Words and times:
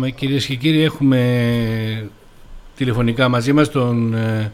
Είπαμε 0.00 0.14
κυρίες 0.18 0.46
και 0.46 0.54
κύριοι 0.54 0.82
έχουμε 0.82 2.10
τηλεφωνικά 2.76 3.28
μαζί 3.28 3.52
μας 3.52 3.70
τον 3.70 4.14
ε, 4.14 4.52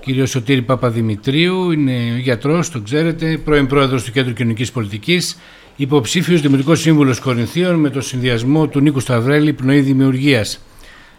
κύριο 0.00 0.26
Σωτήρη 0.26 0.62
Παπαδημητρίου, 0.62 1.70
είναι 1.70 1.92
γιατρός, 2.18 2.70
το 2.70 2.80
ξέρετε, 2.80 3.38
πρώην 3.44 3.66
πρόεδρος 3.66 4.04
του 4.04 4.12
Κέντρου 4.12 4.32
Κοινωνικής 4.32 4.72
Πολιτικής, 4.72 5.38
υποψήφιος 5.76 6.40
Δημοτικός 6.40 6.80
Σύμβουλος 6.80 7.20
Κορινθίων 7.20 7.74
με 7.74 7.90
το 7.90 8.00
συνδυασμό 8.00 8.66
του 8.66 8.80
Νίκου 8.80 9.00
Σταυρέλη 9.00 9.52
Πνοή 9.52 9.80
Δημιουργίας. 9.80 10.60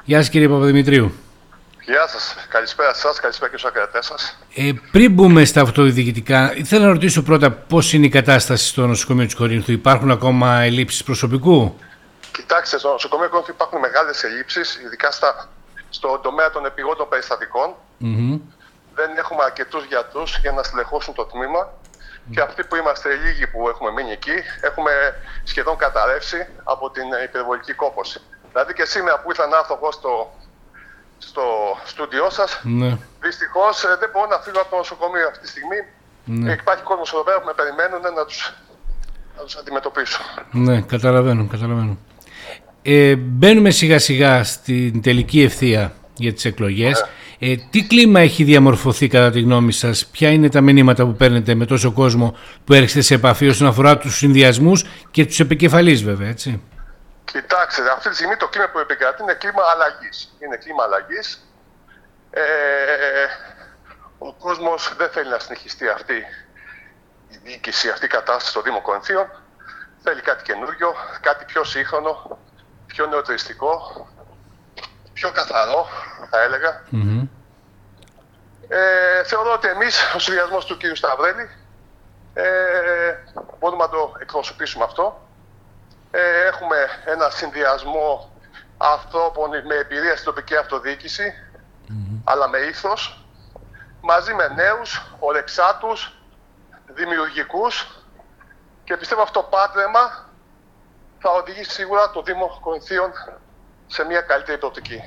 Γεια 0.05 0.17
σας 0.17 0.29
κύριε 0.29 0.47
Παπαδημητρίου. 0.47 1.11
Γεια 1.85 2.07
σας. 2.07 2.35
Καλησπέρα 2.49 2.93
σας, 2.93 3.19
καλησπέρα 3.19 3.51
και 3.51 3.57
στους 3.57 3.69
ακρατέ 3.69 4.01
σας. 4.01 4.37
Ε, 4.55 4.71
πριν 4.91 5.11
μπούμε 5.11 5.45
στα 5.45 5.61
αυτοδιοικητικά, 5.61 6.57
ήθελα 6.57 6.85
να 6.85 6.91
ρωτήσω 6.91 7.21
πρώτα 7.21 7.51
πώς 7.51 7.93
είναι 7.93 8.05
η 8.05 8.09
κατάσταση 8.09 8.67
στο 8.67 8.87
νοσοκομείο 8.87 9.25
της 9.25 9.35
Κορίνθου. 9.35 9.71
Υπάρχουν 9.71 10.11
ακόμα 10.11 10.61
ελλείψεις 10.61 11.03
προσωπικού; 11.03 11.75
Κοιτάξτε, 12.39 12.77
στο 12.77 12.89
νοσοκομείο 12.91 13.29
Κορίνθου 13.29 13.51
υπάρχουν 13.51 13.79
μεγάλες 13.79 14.23
ελλείψεις, 14.23 14.75
ειδικά 14.75 15.11
στα, 15.11 15.49
στον 15.89 16.21
τομέα 16.21 16.49
των 16.49 16.65
επιγόντων 16.65 17.09
περιστατικών. 17.09 17.67
Mm-hmm. 18.01 18.39
Δεν 18.95 19.09
έχουμε 19.17 19.43
αρκετούς 19.43 19.83
γιατρούς 19.85 20.37
για 20.37 20.51
να 20.51 20.63
στελεχώσουν 20.63 21.13
το 21.13 21.25
τμήμα. 21.25 21.61
Mm-hmm. 21.67 22.31
Και 22.33 22.41
αυτοί 22.41 22.63
που 22.63 22.75
είμαστε 22.75 23.09
λίγοι 23.23 23.47
που 23.47 23.69
έχουμε 23.69 23.91
μείνει 23.91 24.11
εκεί, 24.11 24.37
έχουμε 24.61 24.91
σχεδόν 25.43 25.77
καταρρεύσει 25.77 26.47
από 26.63 26.89
την 26.89 27.07
υπερβολική 27.23 27.73
κόπωση. 27.73 28.19
Δηλαδή 28.51 28.73
και 28.73 28.85
σήμερα 28.85 29.19
που 29.19 29.29
ήρθα 29.29 29.47
να 29.47 29.57
έρθω 29.57 29.73
εγώ 29.81 29.91
στο 29.91 30.33
στο 31.17 31.43
στούντιό 31.85 32.29
σας. 32.29 32.59
Ναι. 32.63 32.97
Δυστυχώς 33.19 33.83
ε, 33.83 33.97
δεν 33.99 34.09
μπορώ 34.13 34.27
να 34.27 34.39
φύγω 34.39 34.59
από 34.61 34.69
το 34.69 34.75
νοσοκομείο 34.75 35.27
αυτή 35.27 35.39
τη 35.39 35.47
στιγμή. 35.47 35.79
Ναι. 36.25 36.51
Υπάρχει 36.51 36.83
κόσμος 36.83 37.13
εδώ 37.13 37.23
πέρα 37.23 37.39
που 37.39 37.45
με 37.45 37.53
περιμένουν 37.53 38.01
να 38.01 38.25
τους 38.25 38.53
τους 39.43 39.55
αντιμετωπίσω. 39.55 40.21
Ναι, 40.51 40.81
καταλαβαίνω, 40.81 41.47
καταλαβαίνω. 41.47 41.97
Ε, 42.91 43.15
μπαίνουμε 43.15 43.69
σιγά 43.69 43.99
σιγά 43.99 44.43
στην 44.43 45.01
τελική 45.01 45.41
ευθεία 45.41 45.93
για 46.15 46.33
τις 46.33 46.45
εκλογές. 46.45 47.05
Ναι. 47.39 47.51
Ε, 47.51 47.55
τι 47.71 47.83
κλίμα 47.87 48.19
έχει 48.19 48.43
διαμορφωθεί 48.43 49.07
κατά 49.07 49.31
τη 49.31 49.41
γνώμη 49.41 49.71
σας, 49.71 50.05
ποια 50.05 50.29
είναι 50.29 50.49
τα 50.49 50.61
μηνύματα 50.61 51.05
που 51.05 51.15
παίρνετε 51.15 51.55
με 51.55 51.65
τόσο 51.65 51.91
κόσμο 51.91 52.37
που 52.63 52.73
έρχεστε 52.73 53.01
σε 53.01 53.13
επαφή 53.13 53.47
όσον 53.47 53.67
αφορά 53.67 53.97
τους 53.97 54.17
συνδυασμούς 54.17 54.85
και 55.11 55.25
τους 55.25 55.39
επικεφαλείς 55.39 56.03
βέβαια, 56.03 56.29
έτσι; 56.29 56.61
Κοιτάξτε, 57.31 57.81
αυτή 57.95 58.09
τη 58.09 58.15
στιγμή 58.15 58.35
το 58.35 58.47
κλίμα 58.47 58.69
που 58.69 58.79
επικρατεί 58.79 59.21
είναι 59.21 59.33
κλίμα 59.33 59.63
αλλαγής. 59.73 60.35
Είναι 60.43 60.57
κλίμα 60.57 60.83
αλλαγής. 60.83 61.27
Ε, 62.31 62.41
ο 64.17 64.33
κόσμος 64.33 64.93
δεν 64.97 65.09
θέλει 65.09 65.29
να 65.29 65.39
συνεχιστεί 65.39 65.87
αυτή 65.87 66.13
η 67.29 67.37
διοίκηση, 67.43 67.89
αυτή 67.89 68.05
η 68.05 68.07
κατάσταση 68.07 68.49
στο 68.49 68.61
Δήμο 68.61 68.81
Κορινθίων. 68.81 69.27
Θέλει 70.03 70.21
κάτι 70.21 70.43
καινούριο, 70.43 70.93
κάτι 71.21 71.45
πιο 71.45 71.63
σύγχρονο, 71.63 72.39
πιο 72.89 73.05
νεοτριστικό, 73.05 74.07
πιο 75.13 75.31
καθαρό, 75.31 75.87
θα 76.29 76.41
έλεγα. 76.41 76.83
Ε, 78.67 79.23
θεωρώ 79.23 79.53
ότι 79.53 79.67
εμείς, 79.67 80.13
ο 80.15 80.19
συνδυασμός 80.19 80.65
του 80.65 80.77
κ. 80.77 80.95
Σταυρέλη, 80.95 81.49
ε, 82.33 83.13
μπορούμε 83.59 83.83
να 83.83 83.89
το 83.89 84.13
εκπροσωπήσουμε 84.19 84.83
αυτό 84.83 85.29
ε, 86.11 86.45
έχουμε 86.47 86.77
ένα 87.05 87.29
συνδυασμό 87.29 88.31
ανθρώπων 88.77 89.49
με 89.49 89.75
εμπειρία 89.75 90.13
στην 90.13 90.25
τοπική 90.25 90.55
αλλά 92.23 92.47
με 92.47 92.57
ήθος, 92.57 93.25
μαζί 94.01 94.33
με 94.33 94.47
νέους, 94.47 95.15
ορεξάτους, 95.19 96.13
δημιουργικούς 96.87 97.87
και 98.83 98.97
πιστεύω 98.97 99.21
αυτό 99.21 99.41
το 99.41 99.47
πάντρεμα 99.47 100.28
θα 101.19 101.29
οδηγήσει 101.41 101.71
σίγουρα 101.71 102.11
το 102.11 102.21
Δήμο 102.21 102.59
Κορινθίων 102.61 103.11
σε 103.87 104.03
μια 104.03 104.21
καλύτερη 104.21 104.57
προοπτική. 104.57 104.99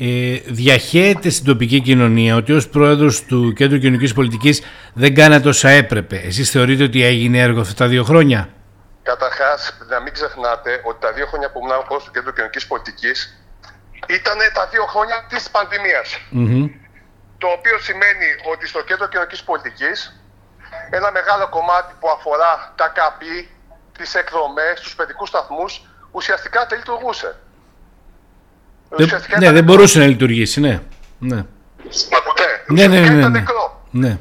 Ε, 0.00 0.40
διαχέεται 0.46 1.30
στην 1.30 1.44
τοπική 1.44 1.80
κοινωνία 1.80 2.36
ότι 2.36 2.52
ως 2.52 2.68
πρόεδρος 2.68 3.24
του 3.24 3.52
Κέντρου 3.52 3.78
Κοινωνικής 3.78 4.12
Πολιτικής 4.12 4.62
δεν 4.94 5.14
κάνατε 5.14 5.48
όσα 5.48 5.68
έπρεπε. 5.68 6.16
Εσείς 6.16 6.50
θεωρείτε 6.50 6.82
ότι 6.82 7.04
έγινε 7.04 7.38
έργο 7.38 7.60
αυτά 7.60 7.74
τα 7.74 7.86
δύο 7.86 8.04
χρόνια; 8.04 8.48
Καταρχάς, 9.10 9.60
να 9.88 10.00
μην 10.00 10.12
ξεχνάτε 10.12 10.80
ότι 10.84 11.00
τα 11.00 11.12
δύο 11.12 11.26
χρόνια 11.26 11.50
που 11.50 11.58
ήμουν 11.58 11.70
πρόεδρος 11.70 12.04
του 12.04 12.10
Κέντρου 12.10 12.32
Κοινωνικής 12.32 12.66
Πολιτικής 12.66 13.18
ήταν 14.18 14.38
τα 14.54 14.64
δύο 14.72 14.84
χρόνια 14.92 15.26
της 15.28 15.50
πανδημια 15.50 16.02
Το 17.42 17.48
οποίο 17.56 17.76
σημαίνει 17.78 18.28
ότι 18.52 18.64
στο 18.66 18.80
Κέντρο 18.88 19.06
Κοινωνικής 19.08 19.42
Πολιτικής 19.50 19.98
ένα 20.90 21.10
μεγάλο 21.18 21.48
κομμάτι 21.48 21.92
που 22.00 22.08
αφορά 22.16 22.72
τα 22.80 22.88
ΚΑΠΗ, 22.98 23.48
τις 23.98 24.14
εκδρομές, 24.14 24.80
του 24.80 24.90
παιδικούς 24.96 25.28
σταθμούς, 25.28 25.72
ουσιαστικά 26.10 26.66
δεν 26.68 26.78
λειτουργούσε. 26.78 27.30
ναι, 29.38 29.52
δεν 29.52 29.64
μπορούσε 29.64 29.98
να 29.98 30.06
λειτουργήσει, 30.06 30.60
ναι. 30.60 30.82
ναι. 31.18 31.36
Μα 32.10 32.16
ακούτε. 32.20 32.46
Ναι, 32.66 32.86
ναι, 32.86 33.00
ναι, 33.00 33.08
ναι. 33.08 33.18
Ήταν 33.18 33.32
νεκρό. 33.32 33.64
Ναι. 33.90 34.18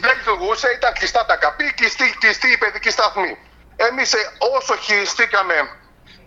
Δεν 0.00 0.12
λειτουργούσε, 0.18 0.68
ήταν 0.78 0.92
κλειστά 0.92 1.26
τα 1.26 1.36
ΚΑΠΗ, 1.36 1.72
κλειστή, 1.74 2.16
κλειστή 2.20 2.48
η 2.52 2.58
παιδική 2.58 2.90
σταθμή. 2.90 3.32
Εμείς 3.76 4.12
ε, 4.12 4.18
όσο 4.56 4.76
χειριστήκαμε 4.76 5.54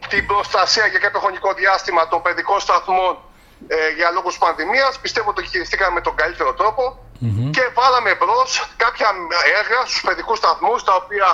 την 0.10 0.26
προστασία 0.26 0.86
για 0.88 1.00
κάποιο 1.00 1.20
χρονικό 1.20 1.54
διάστημα 1.54 2.08
των 2.08 2.22
παιδικών 2.22 2.60
σταθμών 2.60 3.18
ε, 3.68 3.76
για 3.98 4.10
λόγους 4.12 4.38
πανδημίας, 4.38 5.00
πιστεύω 5.00 5.30
ότι 5.30 5.46
χειριστήκαμε 5.46 5.94
με 5.94 6.02
τον 6.02 6.16
καλύτερο 6.16 6.54
και 7.56 7.70
βάλαμε 7.74 8.16
μπρος 8.20 8.70
κάποια 8.78 9.10
έργα 9.60 9.80
στους 9.86 10.02
παιδικούς 10.02 10.38
σταθμούς 10.38 10.84
τα 10.84 10.94
οποία 10.96 11.28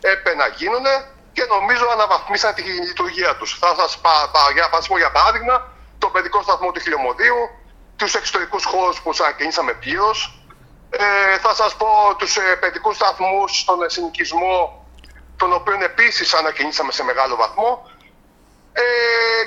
έπρεπε 0.00 0.34
να 0.34 0.46
γίνουν 0.46 0.86
και 1.32 1.44
νομίζω 1.44 1.86
αναβαθμίσαν 1.92 2.54
τη 2.54 2.62
λειτουργία 2.62 3.36
τους. 3.36 3.58
Θα 3.58 3.74
σας 3.78 3.98
πα, 3.98 4.30
πα, 4.32 4.50
για, 4.52 4.68
πω 4.88 4.98
για 4.98 5.10
παράδειγμα 5.10 5.72
το 5.98 6.08
παιδικό 6.08 6.42
σταθμό 6.42 6.70
του 6.72 6.80
Χιλιομοδίου, 6.80 7.40
τους 7.96 8.14
εξωτερικούς 8.14 8.64
χώρους 8.64 9.00
που 9.00 9.10
ανακαινήσαμε 9.20 9.72
πλήρως. 9.72 10.42
Ε, 10.90 11.38
θα 11.38 11.54
σας 11.54 11.76
πω 11.76 11.86
τους 12.18 12.36
ε, 12.36 12.56
παιδικούς 12.60 12.96
σταθμούς 12.96 13.58
στον 13.58 13.90
συνοικισμό 13.90 14.86
τον 15.38 15.52
οποίο 15.52 15.76
επίσης 15.90 16.34
ανακοινήσαμε 16.34 16.92
σε 16.92 17.02
μεγάλο 17.04 17.36
βαθμό, 17.36 17.90
ε, 18.72 18.82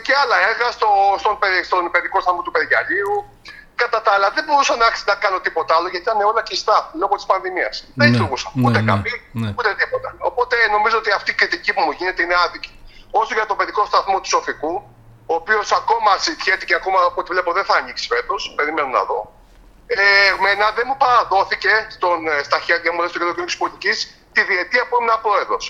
και 0.02 0.14
άλλα 0.22 0.38
έργα 0.50 0.72
στο, 0.72 0.90
στον, 1.20 1.38
στον 1.64 1.92
παιδικό 1.92 2.22
σταθμό 2.22 2.42
του 2.42 2.52
Περιγιαλίου. 2.52 3.14
Κατά 3.84 4.02
τα 4.06 4.12
άλλα, 4.16 4.28
δεν 4.38 4.44
μπορούσα 4.48 4.76
να, 4.82 4.88
να 5.10 5.16
κάνω 5.24 5.40
τίποτα 5.46 5.72
άλλο 5.78 5.88
γιατί 5.94 6.06
ήταν 6.08 6.18
όλα 6.32 6.42
κλειστά 6.48 6.78
λόγω 7.02 7.14
της 7.20 7.26
πανδημίας. 7.32 7.76
Ναι, 7.82 7.94
δεν 7.96 8.08
λειτουργούσα 8.12 8.48
ναι, 8.54 8.68
ούτε 8.68 8.80
ναι, 8.82 8.96
ναι, 9.42 9.50
ούτε 9.58 9.70
τίποτα. 9.82 10.10
Οπότε 10.30 10.56
νομίζω 10.76 10.98
ότι 11.02 11.12
αυτή 11.20 11.30
η 11.36 11.38
κριτική 11.40 11.72
που 11.76 11.82
μου 11.86 11.92
γίνεται 12.00 12.22
είναι 12.24 12.38
άδικη. 12.46 12.72
Όσο 13.22 13.34
για 13.38 13.46
τον 13.50 13.58
παιδικό 13.58 13.82
σταθμό 13.92 14.18
του 14.22 14.30
Σοφικού, 14.34 14.74
ο 15.32 15.34
οποίος 15.42 15.68
ακόμα 15.72 16.12
ζητιέται 16.26 16.66
και 16.66 16.76
ακόμα 16.80 17.00
από 17.10 17.20
ό,τι 17.22 17.30
βλέπω 17.34 17.50
δεν 17.58 17.66
θα 17.70 17.76
ανοίξει 17.80 18.08
φέτος, 18.14 18.54
περιμένω 18.58 18.88
να 18.88 19.04
δω. 19.10 19.20
Ε, 19.88 20.00
εμένα 20.34 20.66
δεν 20.78 20.86
μου 20.90 20.98
παραδόθηκε 21.04 21.74
στον, 21.96 22.28
ε, 22.28 22.44
στα 22.48 22.60
χέρια 22.66 22.92
μου 22.94 23.08
στο 23.08 23.18
κέντρο 23.20 23.46
τη 23.52 23.56
πολιτικής 23.62 23.98
τη 24.36 24.42
διετία 24.50 24.84
που 24.88 24.96
ήμουν 25.00 25.22
πρόεδρος 25.26 25.64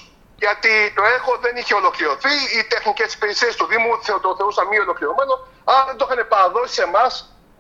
γιατί 0.44 0.72
το 0.98 1.04
έργο 1.16 1.32
δεν 1.46 1.54
είχε 1.60 1.74
ολοκληρωθεί. 1.82 2.34
Οι 2.56 2.62
τεχνικές 2.74 3.10
υπηρεσίες 3.14 3.54
του 3.56 3.66
Δήμου 3.72 3.92
το 4.26 4.30
θεωρούσαν 4.38 4.66
μη 4.68 4.78
ολοκληρωμένο, 4.86 5.34
άρα 5.72 5.84
δεν 5.90 5.96
το 5.98 6.04
είχαν 6.06 6.20
παραδώσει 6.34 6.74
σε 6.74 6.84
εμάς 6.90 7.12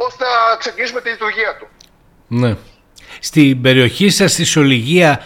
ώστε 0.08 0.24
να 0.24 0.56
ξεκινήσουμε 0.58 1.02
τη 1.02 1.10
λειτουργία 1.10 1.58
του. 1.58 1.68
Ναι. 2.28 2.56
Στην 3.20 3.62
περιοχή 3.62 4.10
σας, 4.10 4.32
στη 4.32 4.44
Σολυγία, 4.44 5.26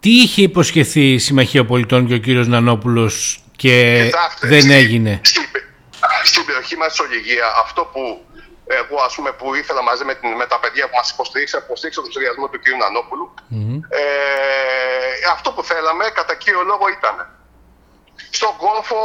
τι 0.00 0.10
είχε 0.10 0.42
υποσχεθεί 0.42 1.12
η 1.12 1.18
Συμμαχία 1.18 1.64
Πολιτών 1.64 2.06
και 2.06 2.14
ο 2.14 2.18
κύριος 2.18 2.46
Νανόπουλος 2.46 3.44
και 3.56 3.74
δεν 4.40 4.70
έγινε; 4.70 5.20
Στην, 5.24 5.42
στην 6.24 6.44
περιοχή 6.44 6.76
μας, 6.76 6.92
στη 6.92 6.96
Σολυγία, 7.02 7.46
αυτό 7.64 7.82
που 7.92 8.26
εγώ 8.66 8.96
ας 9.06 9.14
πούμε 9.14 9.32
που 9.32 9.54
ήθελα 9.54 9.82
μαζί 9.82 10.04
με, 10.04 10.14
την, 10.14 10.30
με 10.40 10.46
τα 10.46 10.58
παιδιά 10.60 10.84
που 10.88 10.96
μας 10.96 11.10
υποστηρίξαν, 11.10 11.60
υποστήριξαν 11.64 12.02
τον 12.02 12.12
σχεδιασμό 12.12 12.48
του 12.48 12.58
κ. 12.62 12.64
νανοπουλου 12.82 13.34
ε, 13.88 14.02
αυτό 15.34 15.48
που 15.52 15.62
θέλαμε 15.70 16.04
κατά 16.18 16.34
κύριο 16.34 16.62
λόγο 16.62 16.86
ήταν 16.98 17.16
στον 18.30 18.52
κόρφο 18.62 19.00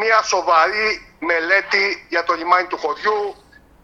μια 0.00 0.18
σοβαρή 0.22 0.88
μελέτη 1.30 2.06
για 2.12 2.22
το 2.24 2.32
λιμάνι 2.34 2.66
του 2.66 2.78
χωριού 2.82 3.18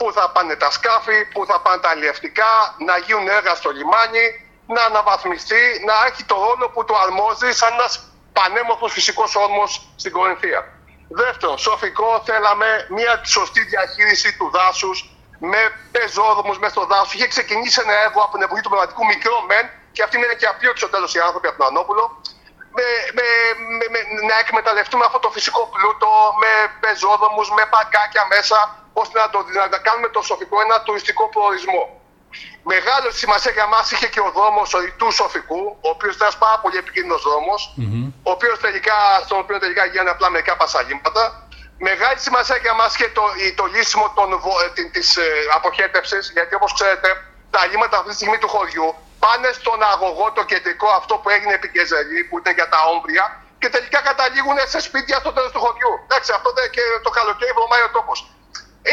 πού 0.02 0.12
θα 0.12 0.30
πάνε 0.34 0.54
τα 0.56 0.70
σκάφη, 0.70 1.18
πού 1.32 1.46
θα 1.46 1.60
πάνε 1.60 1.80
τα 1.82 1.90
αλλιευτικά, 1.94 2.52
να 2.88 2.96
γίνουν 3.04 3.28
έργα 3.28 3.54
στο 3.54 3.70
λιμάνι, 3.70 4.26
να 4.74 4.82
αναβαθμιστεί, 4.82 5.62
να 5.88 5.94
έχει 6.08 6.24
το 6.24 6.36
ρόλο 6.46 6.66
που 6.72 6.84
του 6.84 6.96
αρμόζει 7.04 7.52
σαν 7.60 7.72
ένας 7.72 7.92
πανέμορφος 8.32 8.92
φυσικός 8.92 9.30
όρμος 9.44 9.70
στην 9.96 10.12
Κορινθία. 10.12 10.60
Δεύτερον, 11.08 11.58
σοφικό 11.58 12.22
θέλαμε 12.28 12.68
μια 12.90 13.20
σωστή 13.24 13.62
διαχείριση 13.72 14.36
του 14.38 14.50
δάσους 14.56 14.96
με 15.38 15.60
πεζόδρομους 15.94 16.58
μέσα 16.58 16.72
στο 16.76 16.84
δάσος. 16.90 17.12
Είχε 17.14 17.28
ξεκινήσει 17.34 17.80
ένα 17.84 17.94
έργο 18.06 18.20
από 18.22 18.32
την 18.34 18.42
εποχή 18.42 18.62
του 18.62 18.68
πνευματικού 18.68 19.04
μικρό 19.04 19.36
μεν, 19.48 19.64
και 19.94 20.02
αυτή 20.02 20.16
είναι 20.16 20.36
και 20.40 20.46
απλή 20.46 20.72
στο 20.74 20.88
τέλος 20.88 21.14
οι 21.14 21.20
άνθρωποι 21.26 21.46
από 21.48 21.58
τον 21.58 21.66
Ανόπουλο. 21.66 22.04
Με, 22.76 22.86
με, 23.16 23.26
με, 23.92 24.00
να 24.30 24.38
εκμεταλλευτούμε 24.38 25.04
αυτό 25.06 25.18
το 25.18 25.30
φυσικό 25.30 25.62
πλούτο 25.74 26.08
με 26.42 26.52
πεζόδρομους, 26.80 27.48
με 27.50 27.64
πακάκια 27.74 28.24
μέσα, 28.34 28.81
ώστε 28.92 29.18
να, 29.20 29.30
το, 29.30 29.38
να, 29.70 29.78
κάνουμε 29.86 30.08
το 30.08 30.20
σοφικό 30.22 30.56
ένα 30.60 30.82
τουριστικό 30.82 31.28
προορισμό. 31.28 31.82
Μεγάλο 32.62 33.10
σημασία 33.10 33.52
για 33.52 33.66
μας 33.66 33.90
είχε 33.92 34.08
και 34.14 34.20
ο 34.20 34.30
δρόμος 34.36 34.68
του 34.96 35.10
Σοφικού, 35.10 35.62
ο 35.86 35.88
οποίος 35.94 36.14
ήταν 36.14 36.26
ένας 36.26 36.38
πάρα 36.44 36.58
πολύ 36.62 36.76
επικίνδυνος 36.76 37.22
δρόμος, 37.22 37.60
mm-hmm. 37.78 38.12
ο 38.22 38.30
οποίος 38.30 38.58
τελικά, 38.58 38.96
στον 39.24 39.38
οποίο 39.38 39.58
τελικά 39.58 39.84
γίνανε 39.84 40.10
απλά 40.10 40.30
μερικά 40.30 40.56
πασαλήματα. 40.56 41.22
Μεγάλη 41.78 42.18
σημασία 42.18 42.56
για 42.56 42.74
μας 42.74 42.96
και 42.96 43.08
το, 43.08 43.22
το 43.54 43.64
λύσιμο 43.64 44.06
ε, 44.76 44.82
της 44.94 45.16
ε, 45.16 45.22
αποχέτευσης, 45.56 46.30
γιατί 46.36 46.54
όπως 46.54 46.72
ξέρετε, 46.72 47.08
τα 47.50 47.66
λίμματα 47.66 47.96
αυτή 47.98 48.08
τη 48.10 48.14
στιγμή 48.14 48.38
του 48.38 48.48
χωριού 48.48 48.94
πάνε 49.18 49.50
στον 49.52 49.82
αγωγό 49.92 50.26
το 50.32 50.42
κεντρικό 50.50 50.88
αυτό 51.00 51.14
που 51.20 51.28
έγινε 51.34 51.52
επί 51.60 51.68
Κεζελή, 51.74 52.20
που 52.24 52.38
ήταν 52.38 52.52
για 52.58 52.68
τα 52.72 52.78
όμπρια, 52.94 53.24
και 53.60 53.68
τελικά 53.76 54.00
καταλήγουν 54.10 54.58
σε 54.72 54.80
σπίτια 54.86 55.16
στο 55.22 55.30
τέλος 55.36 55.50
του 55.54 55.60
χωριού. 55.64 55.92
Εντάξει, 56.06 56.30
αυτό 56.38 56.48
δεν 56.56 56.70
και 56.74 56.84
το 57.06 57.10
καλοκαίρι 57.18 57.52
βρωμάει 57.58 57.82
ο 57.88 57.90
τόπος. 57.96 58.18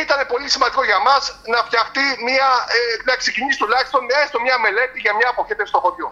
Ήταν 0.03 0.19
πολύ 0.33 0.47
σημαντικό 0.49 0.83
για 0.89 0.99
μας 1.07 1.23
να 1.53 1.59
φτιαχτεί 1.67 2.05
μια, 2.27 2.49
ε, 2.75 2.79
να 3.09 3.13
ξεκινήσει 3.21 3.57
τουλάχιστον 3.63 4.01
έστω 4.23 4.37
μια 4.45 4.57
μελέτη 4.65 4.97
για 5.05 5.13
μια 5.19 5.27
αποχέτευση 5.33 5.71
στο 5.73 5.79
χωριό. 5.83 6.09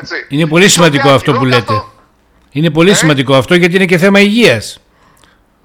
Έτσι. 0.00 0.16
Είναι 0.34 0.46
πολύ 0.54 0.68
σημαντικό 0.68 1.08
αυτό 1.18 1.30
που 1.38 1.44
λέτε. 1.52 1.74
Είναι 2.56 2.70
πολύ 2.70 2.90
ε; 2.90 3.00
σημαντικό 3.02 3.32
αυτό 3.40 3.54
γιατί 3.60 3.74
είναι 3.78 3.90
και 3.92 3.98
θέμα 4.04 4.18
υγείας. 4.28 4.66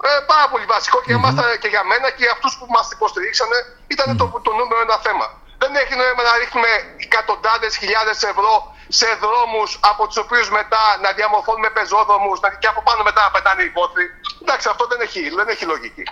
Ε, 0.08 0.10
πάρα 0.32 0.46
πολύ 0.52 0.66
βασικό 0.74 0.98
και, 1.06 1.14
mm-hmm. 1.14 1.34
για 1.34 1.56
και 1.62 1.68
για 1.74 1.82
μένα 1.90 2.06
και 2.14 2.22
για 2.26 2.32
αυτούς 2.36 2.52
που 2.58 2.66
μας 2.76 2.86
υποστηρίξανε 2.96 3.58
ήταν 3.94 4.06
mm-hmm. 4.08 4.32
το, 4.32 4.40
το 4.46 4.52
νούμερο 4.58 4.80
ένα 4.88 4.98
θέμα. 5.06 5.26
Δεν 5.62 5.70
έχει 5.82 5.94
νόημα 6.00 6.22
να 6.28 6.34
ρίχνουμε 6.42 6.70
εκατοντάδες 7.06 7.72
χιλιάδες 7.80 8.18
ευρώ 8.32 8.54
σε 8.98 9.08
δρόμους 9.24 9.70
από 9.90 10.02
τους 10.08 10.18
οποίους 10.24 10.48
μετά 10.58 10.82
να 11.04 11.10
διαμορφώνουμε 11.18 11.70
πεζόδρομους 11.76 12.38
και 12.60 12.68
από 12.72 12.80
πάνω 12.86 13.00
μετά 13.08 13.20
να 13.26 13.30
πετάνε 13.34 13.62
οι 13.66 13.72
πόθοι. 13.76 14.04
Εντάξει, 14.42 14.66
αυτό 14.72 14.84
δεν 14.92 15.00
έχει, 15.06 15.20
δεν 15.38 15.48
έχει 15.52 15.64
λογική. 15.72 16.04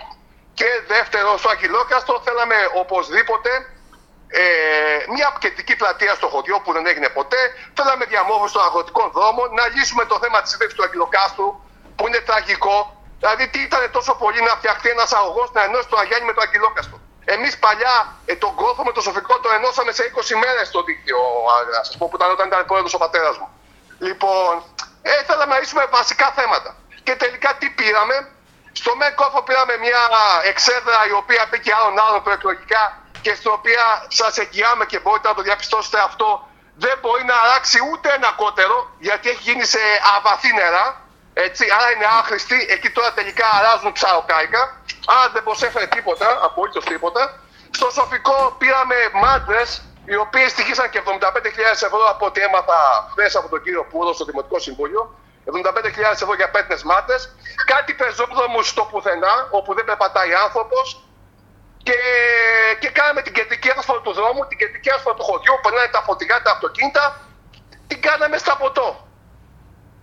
Και 0.59 0.69
δεύτερο, 0.95 1.29
στο 1.41 1.49
Αγγιλόκαστρο 1.49 2.15
θέλαμε 2.25 2.57
οπωσδήποτε 2.81 3.51
ε, 4.27 4.43
μια 5.15 5.27
κεντρική 5.43 5.75
πλατεία 5.81 6.13
στο 6.19 6.27
χωριό 6.33 6.57
που 6.63 6.71
δεν 6.75 6.85
έγινε 6.91 7.09
ποτέ. 7.17 7.41
Θέλαμε 7.77 8.03
διαμόρφωση 8.05 8.53
των 8.53 8.63
αγροτικών 8.67 9.07
δρόμων, 9.17 9.47
να 9.59 9.63
λύσουμε 9.73 10.03
το 10.11 10.15
θέμα 10.23 10.37
της 10.41 10.51
ίδρυση 10.53 10.75
του 10.75 10.83
Αγγιλοκάστρου 10.87 11.47
που 11.95 12.03
είναι 12.07 12.21
τραγικό. 12.29 12.77
Δηλαδή, 13.19 13.43
τι 13.53 13.59
ήταν 13.69 13.81
τόσο 13.97 14.13
πολύ 14.23 14.41
να 14.49 14.53
φτιαχτεί 14.59 14.89
ένας 14.89 15.11
αγωγός 15.13 15.49
να 15.57 15.61
ενώσει 15.67 15.87
τον 15.91 15.99
Αγιάννη 15.99 16.25
με 16.29 16.33
το 16.37 16.41
Αγγιλόκαστρο. 16.45 16.97
Εμείς 17.35 17.53
παλιά 17.65 17.95
ε, 18.25 18.35
τον 18.43 18.55
κόφο 18.61 18.81
με 18.87 18.91
το 18.91 19.01
σοφικό 19.07 19.33
το 19.39 19.49
ενώσαμε 19.57 19.91
σε 19.91 20.03
20 20.15 20.35
μέρες 20.43 20.67
στο 20.67 20.79
δίκτυο. 20.87 21.19
Να 21.75 21.83
σα 21.83 21.97
πω 21.97 22.03
που 22.09 22.15
ήταν 22.19 22.29
όταν 22.35 22.47
ήταν 22.47 22.65
πρόεδρος 22.69 22.93
ο 22.93 22.97
πατέρας 23.05 23.35
μου. 23.39 23.47
Λοιπόν, 24.07 24.53
ε, 25.01 25.23
θέλαμε 25.27 25.53
να 25.53 25.59
λύσουμε 25.59 25.85
βασικά 25.97 26.27
θέματα. 26.39 26.69
Και 27.05 27.15
τελικά 27.15 27.49
τι 27.59 27.67
πήραμε; 27.69 28.15
Στο 28.79 28.95
ΜΕ 28.95 29.09
κόφο 29.21 29.41
πήραμε 29.47 29.75
μια 29.85 30.01
εξέδρα 30.51 30.99
η 31.11 31.13
οποία 31.21 31.41
μπήκε 31.49 31.71
άλλον 31.77 31.99
άλλον 32.05 32.21
προεκλογικά 32.23 32.83
και 33.21 33.33
στην 33.39 33.51
οποία 33.57 33.85
σας 34.19 34.37
εγγυάμαι 34.43 34.85
και 34.91 34.99
μπορείτε 34.99 35.27
να 35.27 35.35
το 35.39 35.41
διαπιστώσετε 35.41 35.99
αυτό. 36.09 36.29
Δεν 36.75 36.95
μπορεί 37.01 37.23
να 37.31 37.35
αλλάξει 37.43 37.77
ούτε 37.91 38.07
ένα 38.17 38.29
κότερο 38.41 38.77
γιατί 38.99 39.29
έχει 39.29 39.43
γίνει 39.49 39.65
σε 39.73 39.81
αβαθή 40.15 40.51
νερά. 40.53 40.85
Έτσι, 41.33 41.63
άρα 41.77 41.91
είναι 41.93 42.07
άχρηστη. 42.19 42.57
Εκεί 42.75 42.89
τώρα 42.89 43.11
τελικά 43.13 43.45
αλλάζουν 43.57 43.91
ψαροκάικα. 43.91 44.61
Άρα 45.13 45.29
δεν 45.33 45.43
προσέφερε 45.43 45.85
τίποτα, 45.95 46.27
απολύτως 46.47 46.85
τίποτα. 46.85 47.21
Στο 47.77 47.87
σοφικό 47.91 48.55
πήραμε 48.59 48.95
μάντρες 49.13 49.69
οι 50.05 50.15
οποίες 50.15 50.51
στοιχήσαν 50.51 50.89
και 50.89 51.01
75.000 51.05 51.11
ευρώ 51.87 52.03
από 52.09 52.25
ό,τι 52.25 52.41
έμαθα 52.41 52.79
χθες 53.11 53.35
από 53.35 53.47
τον 53.49 53.61
κύριο 53.63 53.83
Πούρο 53.91 54.13
στο 54.13 54.25
Δημοτικό 54.25 54.59
Συμβούλιο. 54.59 55.01
75.000 55.45 56.21
ευρώ 56.25 56.33
για 56.35 56.49
πέντε 56.49 56.75
μάτρε. 56.83 57.15
Κάτι 57.65 57.93
πεζόδρομου 57.93 58.63
στο 58.63 58.83
πουθενά, 58.91 59.47
όπου 59.51 59.73
δεν 59.73 59.85
περπατάει 59.85 60.33
άνθρωπος. 60.33 61.03
Και, 61.83 61.97
και 62.79 62.89
κάναμε 62.89 63.21
την 63.21 63.33
κεντρική 63.33 63.69
άσφαλο 63.77 64.01
του 64.01 64.13
δρόμου, 64.13 64.47
την 64.47 64.57
κεντρική 64.57 64.89
άσφαλο 64.91 65.15
του 65.15 65.23
χωριού, 65.23 65.53
που 65.55 65.61
περνάνε 65.61 65.91
τα 65.91 66.01
φωτικά 66.01 66.41
τα 66.41 66.51
αυτοκίνητα, 66.51 67.19
την 67.87 68.01
κάναμε 68.01 68.37
στα 68.37 68.57
ποτό. 68.57 69.07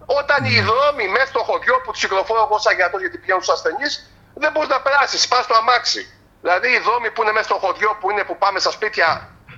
Όταν 0.06 0.44
οι 0.44 0.60
δρόμοι 0.60 1.08
μέσα 1.08 1.26
στο 1.26 1.38
χωριό 1.48 1.80
που 1.84 1.90
τους 1.92 2.00
κυκλοφορώ 2.00 2.40
εγώ 2.42 2.58
σαν 2.58 2.74
γιατρός 2.74 3.00
γιατί 3.00 3.18
πηγαίνουν 3.18 3.42
στους 3.42 3.54
ασθενείς, 3.54 3.92
δεν 4.34 4.50
μπορείς 4.52 4.68
να 4.68 4.80
περάσεις. 4.80 5.28
Πα 5.28 5.42
στο 5.42 5.54
αμάξι. 5.54 6.02
Δηλαδή 6.42 6.68
οι 6.68 6.78
δρόμοι 6.78 7.10
που 7.10 7.22
είναι 7.22 7.32
μέσα 7.32 7.44
στο 7.44 7.58
χωριό 7.64 7.96
που 8.00 8.10
είναι 8.10 8.24
που 8.24 8.36
πάμε 8.38 8.58
στα 8.58 8.70
σπίτια 8.70 9.08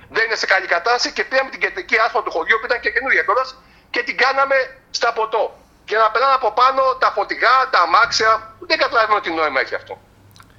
δεν 0.09 0.25
είναι 0.25 0.35
σε 0.35 0.45
καλή 0.45 0.67
κατάσταση 0.67 1.11
και 1.11 1.23
πήραμε 1.23 1.49
την 1.49 1.59
κεντρική 1.59 1.97
άσφαλο 1.97 2.23
του 2.23 2.31
χωριού 2.31 2.55
που 2.59 2.65
ήταν 2.65 2.79
και 2.79 2.91
καινούργια 2.91 3.23
κιόλας 3.23 3.55
και 3.89 4.03
την 4.03 4.17
κάναμε 4.17 4.55
στα 4.89 5.13
ποτό. 5.13 5.43
Και 5.89 5.97
να 6.03 6.07
περνάνε 6.13 6.35
από 6.41 6.49
πάνω 6.61 6.81
τα 7.03 7.09
φωτικά, 7.17 7.53
τα 7.71 7.79
αμάξια. 7.87 8.31
Δεν 8.69 8.77
καταλαβαίνω 8.83 9.19
τι 9.19 9.29
νόημα 9.39 9.59
έχει 9.63 9.75
αυτό. 9.75 9.93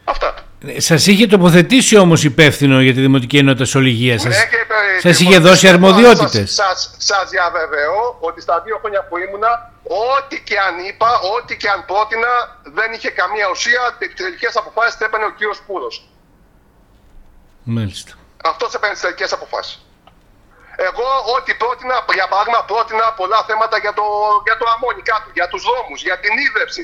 Αυτά. 0.04 0.28
Ε, 0.66 0.80
Σας 0.80 1.06
είχε 1.06 1.26
τοποθετήσει 1.26 1.96
όμως 1.96 2.24
υπεύθυνο 2.24 2.80
για 2.80 2.94
τη 2.94 3.00
Δημοτική 3.00 3.36
Ενότητα 3.38 3.78
Ολυγία. 3.78 4.14
Ναι, 4.14 4.34
Σας 5.00 5.20
είχε 5.20 5.38
δώσει 5.38 5.68
αρμοδιότητες; 5.68 6.60
Σα 7.10 7.24
διαβεβαιώ 7.24 8.16
ότι 8.20 8.40
στα 8.40 8.60
δύο 8.64 8.76
χρόνια 8.80 9.02
που 9.08 9.16
ήμουνα, 9.18 9.72
ό,τι 10.14 10.36
και 10.48 10.56
αν 10.58 10.74
είπα, 10.88 11.10
ό,τι 11.36 11.56
και 11.56 11.68
αν 11.68 11.84
πρότεινα, 11.84 12.32
δεν 12.78 12.92
είχε 12.92 13.10
καμία 13.10 13.46
ουσία. 13.50 13.82
Τι 13.98 14.14
τελικές 14.14 14.56
αποφάσεις 14.56 14.94
τις 14.96 15.06
έπαιρνε 15.06 15.26
ο 15.26 15.32
κύριος 15.36 15.58
Πούρος. 15.66 15.94
Μάλιστα. 17.62 18.12
Αυτός 18.44 18.74
έπαιρνε 18.74 18.94
τις 18.94 19.02
τελικές 19.02 19.32
αποφάσεις. 19.32 19.74
Εγώ 20.88 21.06
ό,τι 21.36 21.52
πρότεινα, 21.62 21.96
για 22.18 22.26
παράδειγμα, 22.32 22.60
πρότεινα 22.70 23.06
πολλά 23.20 23.40
θέματα 23.48 23.76
για 23.84 23.92
το, 23.98 24.04
για 24.46 24.56
το 24.60 24.64
αμμόνι 24.74 25.02
κάτω, 25.10 25.28
για 25.38 25.46
τους 25.52 25.62
δρόμους, 25.68 26.00
για 26.08 26.16
την 26.22 26.32
ίδρυψη. 26.46 26.82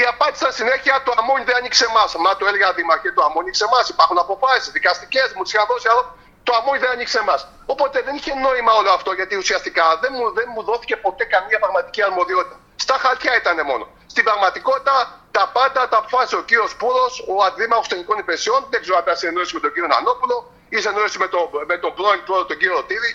Η 0.00 0.02
απάντηση 0.12 0.40
ήταν 0.42 0.54
συνέχεια 0.60 0.94
το 1.06 1.12
αμμόνι 1.18 1.42
δεν 1.48 1.56
ανοίξει 1.60 1.84
εμάς. 1.90 2.10
Μα 2.24 2.30
το 2.38 2.44
έλεγα 2.48 2.68
Δήμαρχε, 2.76 3.08
το 3.16 3.22
αμμόνι 3.26 3.44
ανοίξει 3.44 3.64
εμάς. 3.68 3.84
Υπάρχουν 3.94 4.18
αποφάσεις 4.24 4.70
δικαστικές, 4.78 5.28
μου 5.34 5.42
τις 5.44 5.52
είχα 5.52 5.64
δώσει, 5.70 5.86
αλλά 5.92 6.02
το 6.46 6.52
αμμόνι 6.58 6.78
δεν 6.84 6.90
ανοίξει 6.96 7.16
εμάς. 7.24 7.40
Οπότε 7.72 7.96
δεν 8.06 8.14
είχε 8.18 8.32
νόημα 8.46 8.72
όλο 8.80 8.90
αυτό 8.98 9.10
γιατί 9.18 9.34
ουσιαστικά 9.42 9.84
δεν 10.02 10.10
μου, 10.16 10.24
δεν 10.38 10.46
μου 10.54 10.62
δόθηκε 10.68 10.96
ποτέ 11.06 11.24
καμία 11.34 11.58
πραγματική 11.64 12.00
αρμοδιότητα. 12.08 12.56
Στα 12.84 12.96
χαρτιά 13.04 13.32
ήταν 13.42 13.56
μόνο. 13.70 13.84
Στην 14.12 14.24
πραγματικότητα 14.28 14.94
τα 15.36 15.44
πάντα 15.56 15.80
τα 15.90 15.96
αποφάσισε 16.02 16.36
ο 16.42 16.42
κύριος 16.48 16.72
Πούρος, 16.80 17.12
ο 17.32 17.34
αντίμαχο 17.46 17.84
τεχνικών 17.90 18.16
υπηρεσιών. 18.22 18.60
Δεν 18.72 18.80
ξέρω 18.82 18.96
αν 18.98 19.02
ήταν 19.02 19.16
συνεννόηση 19.20 19.54
με 19.56 19.60
τον 19.64 19.72
κύριο 19.72 19.88
Νανόπουλο 19.94 20.36
ή 20.74 20.76
συνεννόηση 20.80 21.18
με, 21.18 21.28
το, 21.34 21.40
με 21.70 21.76
τον 21.82 21.94
πρώην 21.98 22.22
πρόεδρο 22.26 22.46
τον 22.46 22.58
κύριο 22.60 22.82
Τίδη. 22.88 23.12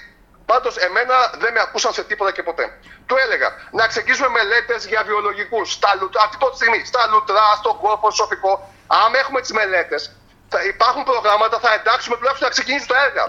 Πάντως, 0.52 0.76
εμένα 0.78 1.16
δεν 1.42 1.52
με 1.54 1.62
ακούσαν 1.66 1.94
σε 1.94 2.04
τίποτα 2.04 2.32
και 2.32 2.44
ποτέ. 2.44 2.66
Του 3.08 3.16
έλεγα 3.24 3.50
να 3.72 3.88
ξεκινήσουμε 3.88 4.30
μελέτες 4.38 4.86
για 4.86 5.04
βιολογικούς. 5.04 5.80
Αυτή 6.26 6.38
τη 6.38 6.56
στιγμή, 6.56 6.86
στα 6.86 7.02
λουτρά, 7.12 7.48
στον 7.62 7.76
κόρπο, 7.82 8.12
στο 8.12 8.24
σοφικό. 8.24 8.54
Αν 8.88 9.14
έχουμε 9.22 9.40
τις 9.42 9.52
μελέτες, 9.52 10.02
θα 10.50 10.60
υπάρχουν 10.74 11.04
προγράμματα, 11.04 11.60
θα 11.60 11.74
εντάξουμε 11.74 12.16
τουλάχιστον 12.18 12.48
να 12.48 12.54
ξεκινήσει 12.56 12.88
το 12.88 12.96
έργα. 13.08 13.26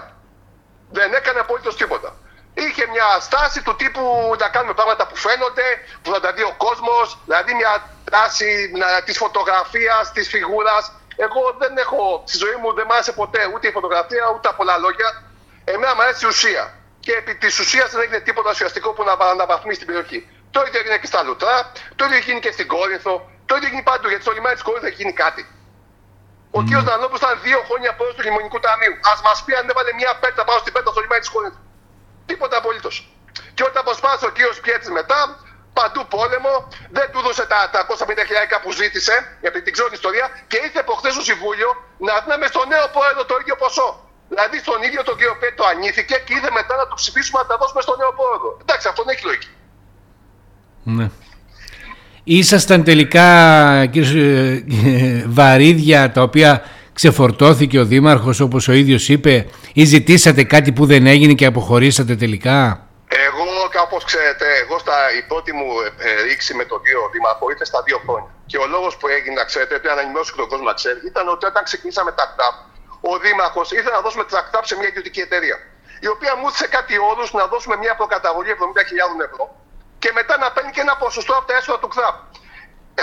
Δεν 0.91 1.13
έκανε 1.13 1.39
απολύτως 1.39 1.75
τίποτα. 1.75 2.09
Είχε 2.53 2.83
μια 2.87 3.07
στάση 3.19 3.61
του 3.65 3.75
τύπου 3.75 4.35
να 4.39 4.47
κάνουμε 4.49 4.73
πράγματα 4.73 5.07
που 5.07 5.15
φαίνονται, 5.15 5.67
που 6.01 6.11
θα 6.13 6.19
τα 6.19 6.31
δει 6.33 6.43
ο 6.43 6.53
κόσμος, 6.57 7.17
δηλαδή 7.25 7.53
μια 7.53 7.73
τάση 8.11 8.71
της 9.05 9.17
φωτογραφίας, 9.17 10.11
της 10.11 10.27
φιγούρας. 10.27 10.91
Εγώ 11.15 11.55
δεν 11.61 11.77
έχω, 11.77 12.23
στη 12.27 12.37
ζωή 12.37 12.55
μου 12.61 12.73
δεν 12.73 12.85
μ' 12.85 12.91
άρεσε 12.91 13.11
ποτέ 13.11 13.41
ούτε 13.53 13.67
η 13.67 13.71
φωτογραφία 13.71 14.23
ούτε 14.33 14.47
τα 14.47 14.53
πολλά 14.55 14.77
λόγια. 14.77 15.09
Εμένα 15.63 15.95
μου 15.95 16.01
αρέσει 16.01 16.25
η 16.25 16.27
ουσία 16.27 16.75
και 17.05 17.11
επί 17.21 17.33
της 17.35 17.59
ουσίας 17.59 17.91
δεν 17.91 18.01
έγινε 18.01 18.19
τίποτα 18.27 18.49
ουσιαστικό 18.55 18.89
που 18.93 19.03
να 19.03 19.13
αναβαθμίσει 19.35 19.79
την 19.81 19.87
περιοχή. 19.89 20.19
Το 20.51 20.59
ίδιο 20.67 20.79
έγινε 20.79 20.97
και 20.97 21.09
στα 21.11 21.23
Λουτρά, 21.23 21.71
το 21.97 22.05
ίδιο 22.05 22.17
γίνει 22.17 22.39
και 22.45 22.51
στην 22.51 22.67
Κόρινθο, 22.73 23.15
το 23.45 23.55
ίδιο 23.55 23.69
γίνει 23.69 23.83
παντού. 23.89 24.07
Γιατί 24.07 24.23
στο 24.23 24.33
λιμάνι 24.37 24.55
της 24.57 24.63
Κόρινθος 24.67 24.89
έχει 24.89 25.01
γίνει 25.01 25.13
κάτι. 25.23 25.43
Ο 26.57 26.59
mm. 26.61 26.65
κ. 26.67 26.69
Νανόπουλο 26.89 27.19
ήταν 27.23 27.35
δύο 27.47 27.59
χρόνια 27.67 27.91
πρόεδρο 27.97 28.15
του 28.17 28.23
Λιμονικού 28.27 28.59
Ταμείου. 28.65 28.93
Α 29.09 29.13
μας 29.25 29.37
πει 29.45 29.51
αν 29.59 29.65
έβαλε 29.71 29.91
μια 29.99 30.11
πέτρα 30.23 30.43
πάνω 30.47 30.59
στην 30.63 30.73
πέτρα 30.75 30.91
στο 30.95 31.01
λιμάνι 31.03 31.21
της 31.25 31.31
Κόρινθος. 31.35 31.61
Τίποτα 32.29 32.55
απολύτως. 32.61 32.95
Και 33.55 33.63
όταν 33.69 33.81
προσπάθησε 33.87 34.25
ο 34.29 34.31
κ. 34.37 34.39
Πιέτης 34.63 34.89
μετά, 34.99 35.19
παντού 35.73 36.01
πόλεμο, 36.15 36.53
δεν 36.95 37.05
του 37.11 37.19
έδωσε 37.21 37.45
τα 37.53 37.59
350 37.73 38.25
χιλιάρικα 38.27 38.57
που 38.63 38.71
ζήτησε, 38.79 39.15
γιατί 39.43 39.57
την 39.65 39.71
ξέρω 39.73 39.87
την 39.87 39.97
ιστορία, 40.01 40.25
και 40.49 40.57
ήρθε 40.65 40.83
προχθές 40.83 41.13
στο 41.13 41.23
Συμβούλιο 41.29 41.69
να 41.97 42.13
δίναμε 42.21 42.45
στο 42.53 42.61
νέο 42.73 42.87
πρόεδρο 42.95 43.25
το 43.25 43.35
ίδιο 43.41 43.55
ποσό. 43.55 43.89
Δηλαδή 44.31 44.57
στον 44.65 44.79
ίδιο 44.87 45.01
τον 45.03 45.15
κύριο 45.17 45.35
Πέτο 45.39 45.63
ανήθηκε 45.71 46.15
και 46.25 46.33
είδε 46.37 46.49
μετά 46.59 46.73
να 46.81 46.85
το 46.89 46.95
ψηφίσουμε 46.95 47.37
να 47.41 47.47
τα 47.47 47.55
δώσουμε 47.61 47.81
στον 47.81 47.95
νέο 48.01 48.13
πρόεδρο. 48.19 48.49
Εντάξει, 48.61 48.87
αυτό 48.87 49.03
δεν 49.03 49.13
έχει 49.15 49.25
λογική. 49.25 49.51
Ναι. 50.97 51.07
Ήσασταν 52.23 52.83
τελικά 52.83 53.27
κύριε, 53.85 54.63
βαρύδια 55.37 56.11
τα 56.11 56.21
οποία 56.21 56.51
ξεφορτώθηκε 56.93 57.79
ο 57.79 57.85
Δήμαρχος 57.85 58.39
όπως 58.39 58.67
ο 58.67 58.73
ίδιος 58.73 59.09
είπε 59.09 59.47
ή 59.73 59.83
ζητήσατε 59.85 60.43
κάτι 60.43 60.71
που 60.71 60.85
δεν 60.85 61.07
έγινε 61.07 61.33
και 61.33 61.45
αποχωρήσατε 61.45 62.15
τελικά; 62.15 62.87
Εγώ 63.07 63.41
όπως 63.91 64.03
ξέρετε, 64.11 64.45
εγώ 64.63 64.75
στα, 64.83 64.97
η 65.19 65.21
πρώτη 65.29 65.51
μου 65.57 65.67
ε, 65.85 65.89
ε, 66.07 66.21
ρήξη 66.27 66.51
με 66.59 66.65
τον 66.71 66.79
κύριο 66.83 67.03
Δήμαρχο 67.13 67.43
ήρθε 67.53 67.65
στα 67.71 67.79
δύο 67.87 67.99
χρόνια. 68.05 68.31
Και 68.51 68.57
ο 68.63 68.65
λόγος 68.73 68.93
που 68.97 69.07
έγινε, 69.15 69.35
ξέρετε, 69.51 69.73
ότι 69.77 69.87
να 69.87 69.95
και 70.35 70.39
τον 70.41 70.49
κόσμο 70.51 70.65
να 70.71 70.75
ξέρει, 70.79 70.99
ήταν 71.11 71.25
ότι 71.35 71.43
όταν 71.51 71.61
ξεκινήσαμε 71.69 72.11
τα 72.19 72.25
ΚΤΑΠ, 72.31 72.55
ο 73.01 73.17
Δήμαρχος 73.17 73.71
ήθελε 73.71 73.95
να 73.95 74.01
δώσουμε 74.01 74.23
τρακτάπ 74.23 74.65
σε 74.65 74.75
μια 74.77 74.87
ιδιωτική 74.87 75.19
εταιρεία. 75.19 75.57
Η 75.99 76.07
οποία 76.07 76.35
μου 76.35 76.47
έδωσε 76.47 76.67
κάτι 76.67 76.93
όρου 77.09 77.25
να 77.31 77.45
δώσουμε 77.47 77.75
μια 77.77 77.95
προκαταβολή 77.95 78.49
70.000 78.51 79.29
ευρώ 79.29 79.55
και 79.99 80.11
μετά 80.13 80.37
να 80.37 80.51
παίρνει 80.51 80.71
και 80.71 80.81
ένα 80.81 80.95
ποσοστό 80.95 81.33
από 81.33 81.45
τα 81.47 81.55
έσοδα 81.55 81.79
του 81.79 81.87
ΚΔΑΠ. 81.87 82.15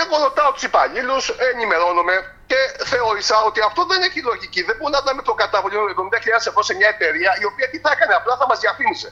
Εγώ 0.01 0.15
ρωτάω 0.23 0.51
τους 0.51 0.63
υπαλλήλους, 0.63 1.29
ενημερώνομαι 1.29 2.15
και 2.51 2.59
θεώρησα 2.91 3.37
ότι 3.49 3.59
αυτό 3.61 3.85
δεν 3.85 4.01
έχει 4.01 4.19
λογική. 4.21 4.61
Δεν 4.63 4.75
μπορεί 4.77 4.93
να 4.93 5.01
δούμε 5.01 5.21
προκαταβολή 5.21 5.75
70.000 5.75 6.47
ευρώ 6.51 6.61
σε 6.69 6.73
μια 6.75 6.89
εταιρεία 6.95 7.31
η 7.41 7.45
οποία 7.45 7.69
τι 7.69 7.77
θα 7.79 7.91
έκανε, 7.91 8.13
απλά 8.13 8.37
θα 8.37 8.45
μας 8.49 8.59
διαφήμισε. 8.59 9.09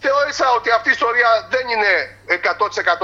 Θεώρησα 0.00 0.46
ότι 0.50 0.70
αυτή 0.70 0.88
η 0.88 0.92
ιστορία 0.92 1.28
δεν 1.50 1.64
είναι 1.68 1.92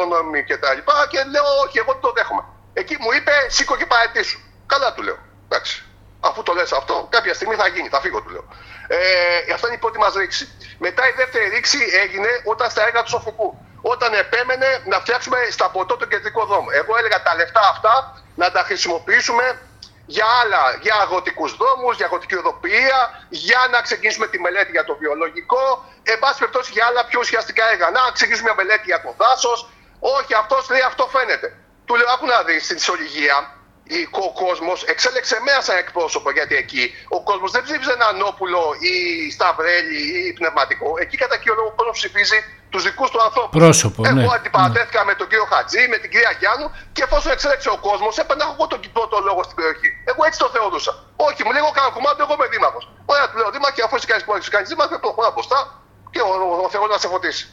100% 0.05 0.09
νόμιμη 0.09 0.43
κτλ. 0.43 0.67
Και, 0.67 1.07
και 1.11 1.21
λέω, 1.35 1.47
Όχι, 1.65 1.79
εγώ 1.79 1.97
το 1.97 2.13
δέχομαι. 2.17 2.45
Εκεί 2.73 2.97
μου 3.01 3.13
είπε, 3.13 3.33
σήκω 3.47 3.77
και 3.77 3.87
παρετήσου. 3.87 4.39
Καλά 4.67 4.93
του 4.95 5.03
λέω. 5.03 5.19
Εντάξει. 5.45 5.90
Αφού 6.21 6.43
το 6.43 6.53
λες 6.53 6.73
αυτό, 6.73 7.07
κάποια 7.11 7.35
στιγμή 7.35 7.55
θα 7.55 7.67
γίνει. 7.69 7.89
Θα 7.89 8.01
φύγω, 8.01 8.23
του 8.23 8.31
λέω. 8.31 8.45
Ε, 8.89 9.53
αυτή 9.55 9.67
είναι 9.67 9.75
η 9.75 9.79
πρώτη 9.79 9.99
μας 9.99 10.15
ρήξη. 10.15 10.49
Μετά 10.79 11.09
η 11.09 11.13
δεύτερη 11.17 11.49
ρήξη 11.49 11.79
έγινε 12.03 12.29
όταν 12.45 12.71
στα 12.71 12.87
έργα 12.87 13.03
του 13.03 13.09
Σοφικού. 13.09 13.59
Όταν 13.83 14.15
επέμενε 14.15 14.83
να 14.85 15.01
φτιάξουμε 15.01 15.39
στα 15.51 15.71
ποτό 15.71 15.97
τον 15.97 16.09
κεντρικό 16.09 16.45
δρόμο. 16.45 16.69
Εγώ 16.73 16.97
έλεγα 16.97 17.23
τα 17.23 17.35
λεφτά 17.35 17.61
αυτά 17.71 18.23
να 18.35 18.51
τα 18.51 18.63
χρησιμοποιήσουμε 18.63 19.61
για 20.07 20.27
άλλα, 20.43 20.79
για 20.81 20.95
αγροτικούς 20.95 21.57
δρόμους, 21.57 21.97
για 21.97 22.07
αγροτική 22.07 22.37
οδοποιία, 22.37 23.27
για 23.29 23.69
να 23.71 23.81
ξεκινήσουμε 23.81 24.27
τη 24.27 24.41
μελέτη 24.41 24.71
για 24.71 24.85
το 24.85 24.97
βιολογικό, 24.97 25.85
εν 26.03 26.19
πάση 26.19 26.39
περιπτώσει 26.39 26.71
για 26.73 26.87
άλλα 26.87 27.05
πιο 27.05 27.19
ουσιαστικά 27.21 27.71
έργα. 27.71 27.91
Να 27.91 28.01
ξεκινήσουμε 28.13 28.53
μια 28.53 28.65
μελέτη 28.65 28.83
για 28.85 29.01
το 29.03 29.15
δάσος. 29.17 29.69
Όχι, 30.01 30.35
αυτός 30.35 30.71
λέει 30.71 30.81
αυτό 30.81 31.09
φαίνεται. 31.15 31.49
Του 31.85 31.95
λέω, 31.95 32.09
άκου 32.15 32.27
να 32.27 32.43
δεις 32.43 32.65
στην 32.65 32.77
ισολογία, 32.77 33.55
ο 34.27 34.33
κόσμος 34.45 34.79
εξέλεξε 34.93 35.37
μέσα 35.47 35.63
σαν 35.63 35.77
εκπρόσωπο. 35.85 36.29
Γιατί 36.31 36.55
εκεί 36.63 36.85
ο 37.09 37.23
κόσμος 37.29 37.51
δεν 37.51 37.63
ψήφιζε 37.67 37.93
έναν 37.99 38.17
Νόπουλο 38.23 38.63
ή 38.91 38.95
Σταυρέλη 39.37 40.03
ή 40.27 40.33
πνευματικό. 40.33 40.89
Εκεί 41.03 41.17
κατά 41.23 41.37
κύριο 41.41 41.55
λόγο 41.59 41.69
ο 41.73 41.77
κόσμος 41.79 41.97
ψηφίζει 42.01 42.39
τους 42.73 42.83
δικούς 42.89 43.09
του 43.11 43.21
ανθρώπους. 43.27 43.55
Πρόσωπο, 43.63 44.01
εγώ 44.11 44.15
ναι. 44.31 44.37
αντιπαρατέθηκα 44.39 45.01
με 45.05 45.15
τον 45.21 45.27
κύριο 45.31 45.47
Χατζή, 45.53 45.83
με 45.93 45.97
την 46.03 46.11
κυρία 46.13 46.33
Γιάννου 46.41 46.67
και 46.95 47.03
εφόσον 47.07 47.31
εξέλεξε 47.33 47.69
ο 47.77 47.79
κόσμος, 47.89 48.13
έπαιρνα 48.23 48.45
εγώ 48.53 48.67
τον 48.73 48.81
πρώτο 48.97 49.17
λόγο 49.29 49.41
στην 49.47 49.57
περιοχή. 49.59 49.91
Εγώ 50.11 50.21
έτσι 50.29 50.39
το 50.45 50.49
θεωρούσα. 50.55 50.93
Όχι, 51.27 51.41
μου 51.45 51.51
λέει 51.55 51.63
εγώ 51.65 51.73
κάνω 51.79 51.91
κομμάτι, 51.97 52.19
εγώ 52.25 52.33
είμαι 52.37 52.49
δήμαρχος. 52.55 52.85
Ωραία, 53.13 53.27
του 53.31 53.37
λέω 53.41 53.51
δήμαρχο, 53.57 53.81
αφού 53.87 53.95
εσύ 53.99 54.07
κάνει 54.13 54.23
πόλεμο, 54.29 54.45
κάνει 54.55 54.67
δήμαρχο, 54.73 54.95
προχωρά 55.07 55.31
μπροστά 55.35 55.59
και 56.13 56.21
ο, 56.29 56.31
ο, 56.51 56.63
ο 56.67 56.69
Θεό 56.73 56.85
να 56.93 56.99
σε 57.03 57.09
φωτίσει. 57.15 57.45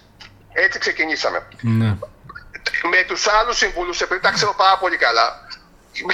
Έτσι 0.65 0.77
ξεκινήσαμε. 0.79 1.39
Ναι. 1.61 1.89
Με 2.93 2.99
τους 3.07 3.27
άλλους 3.27 3.57
συμβούλους, 3.57 4.01
επειδή 4.01 4.21
τα 4.21 4.31
ξέρω 4.31 4.53
πάρα 4.63 4.77
πολύ 4.77 4.97
καλά, 5.05 5.46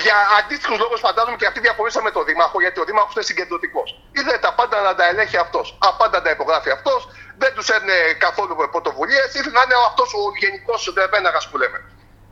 για 0.06 0.18
αντίστοιχους 0.40 0.78
λόγους 0.80 1.00
φαντάζομαι 1.00 1.36
και 1.36 1.46
αυτοί 1.46 1.60
διαφωνήσαμε 1.60 2.06
με 2.10 2.12
τον 2.12 2.26
Δήμαρχο, 2.26 2.62
γιατί 2.62 2.80
ο 2.80 2.84
Δήμαρχος 2.84 3.14
είναι 3.16 3.24
συγκεντρωτικός. 3.24 3.88
Ήθελε 4.12 4.38
τα 4.38 4.54
πάντα 4.54 4.82
να 4.82 4.96
τα 4.96 5.06
ελέγχει 5.08 5.38
αυτός. 5.38 5.78
Απάντα 5.90 6.22
τα 6.22 6.30
υπογράφει 6.30 6.70
αυτός, 6.70 7.08
δεν 7.38 7.54
τους 7.54 7.70
έδινε 7.70 7.98
καθόλου 8.26 8.70
πρωτοβουλίες, 8.72 9.34
ήθελε 9.34 9.56
να 9.60 9.64
είναι 9.66 9.78
αυτός 9.90 10.14
ο 10.14 10.22
γενικός 10.42 10.94
δερπέναγα 10.94 11.40
που 11.52 11.58
λέμε. 11.58 11.78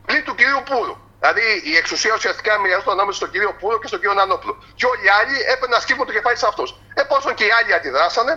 Πλην 0.06 0.24
του 0.24 0.34
κυρίου 0.34 0.62
Πούρου. 0.68 0.96
Δηλαδή 1.20 1.44
η 1.64 1.76
εξουσία 1.76 2.12
ουσιαστικά 2.14 2.58
μοιραζόταν 2.58 2.92
ανάμεσα 2.92 3.18
στον 3.18 3.30
κύριο 3.30 3.52
Πούρο 3.60 3.78
και 3.78 3.86
στον 3.86 4.00
κύριο 4.00 4.14
Νανόπουλο. 4.14 4.54
Και 4.74 4.86
όλοι 4.86 5.04
οι 5.06 5.08
άλλοι 5.18 5.36
έπαιρναν 5.52 5.80
σκύβο 5.80 6.04
το 6.04 6.12
κεφάλι 6.12 6.36
σε 6.36 6.46
αυτούς. 6.46 6.74
Εφόσον 6.94 7.34
και 7.34 7.44
οι 7.44 7.52
άλλοι 7.58 7.72
αντιδράσανε, 7.74 8.32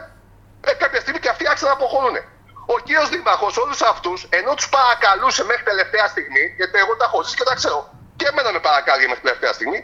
ε, 0.67 0.73
κάποια 0.73 0.99
στιγμή 0.99 1.19
και 1.19 1.29
αυτοί 1.29 1.47
άρχισαν 1.47 1.67
να 1.67 1.73
αποχωρούν. 1.73 2.15
Ο 2.65 2.79
κύριος 2.79 3.09
Δήμαρχος 3.09 3.57
όλους 3.57 3.81
αυτούς, 3.81 4.27
ενώ 4.29 4.53
τους 4.53 4.69
παρακαλούσε 4.69 5.43
μέχρι 5.43 5.63
τελευταία 5.63 6.07
στιγμή, 6.07 6.43
γιατί 6.57 6.79
εγώ 6.79 6.95
τα 6.95 7.05
έχω 7.05 7.23
ζήσει 7.23 7.35
και 7.35 7.43
τα 7.43 7.55
ξέρω, 7.55 7.79
και 8.15 8.25
εμένα 8.27 8.51
με 8.51 8.59
παρακάλει 8.59 9.07
μέχρι 9.07 9.23
τελευταία 9.23 9.53
στιγμή. 9.53 9.79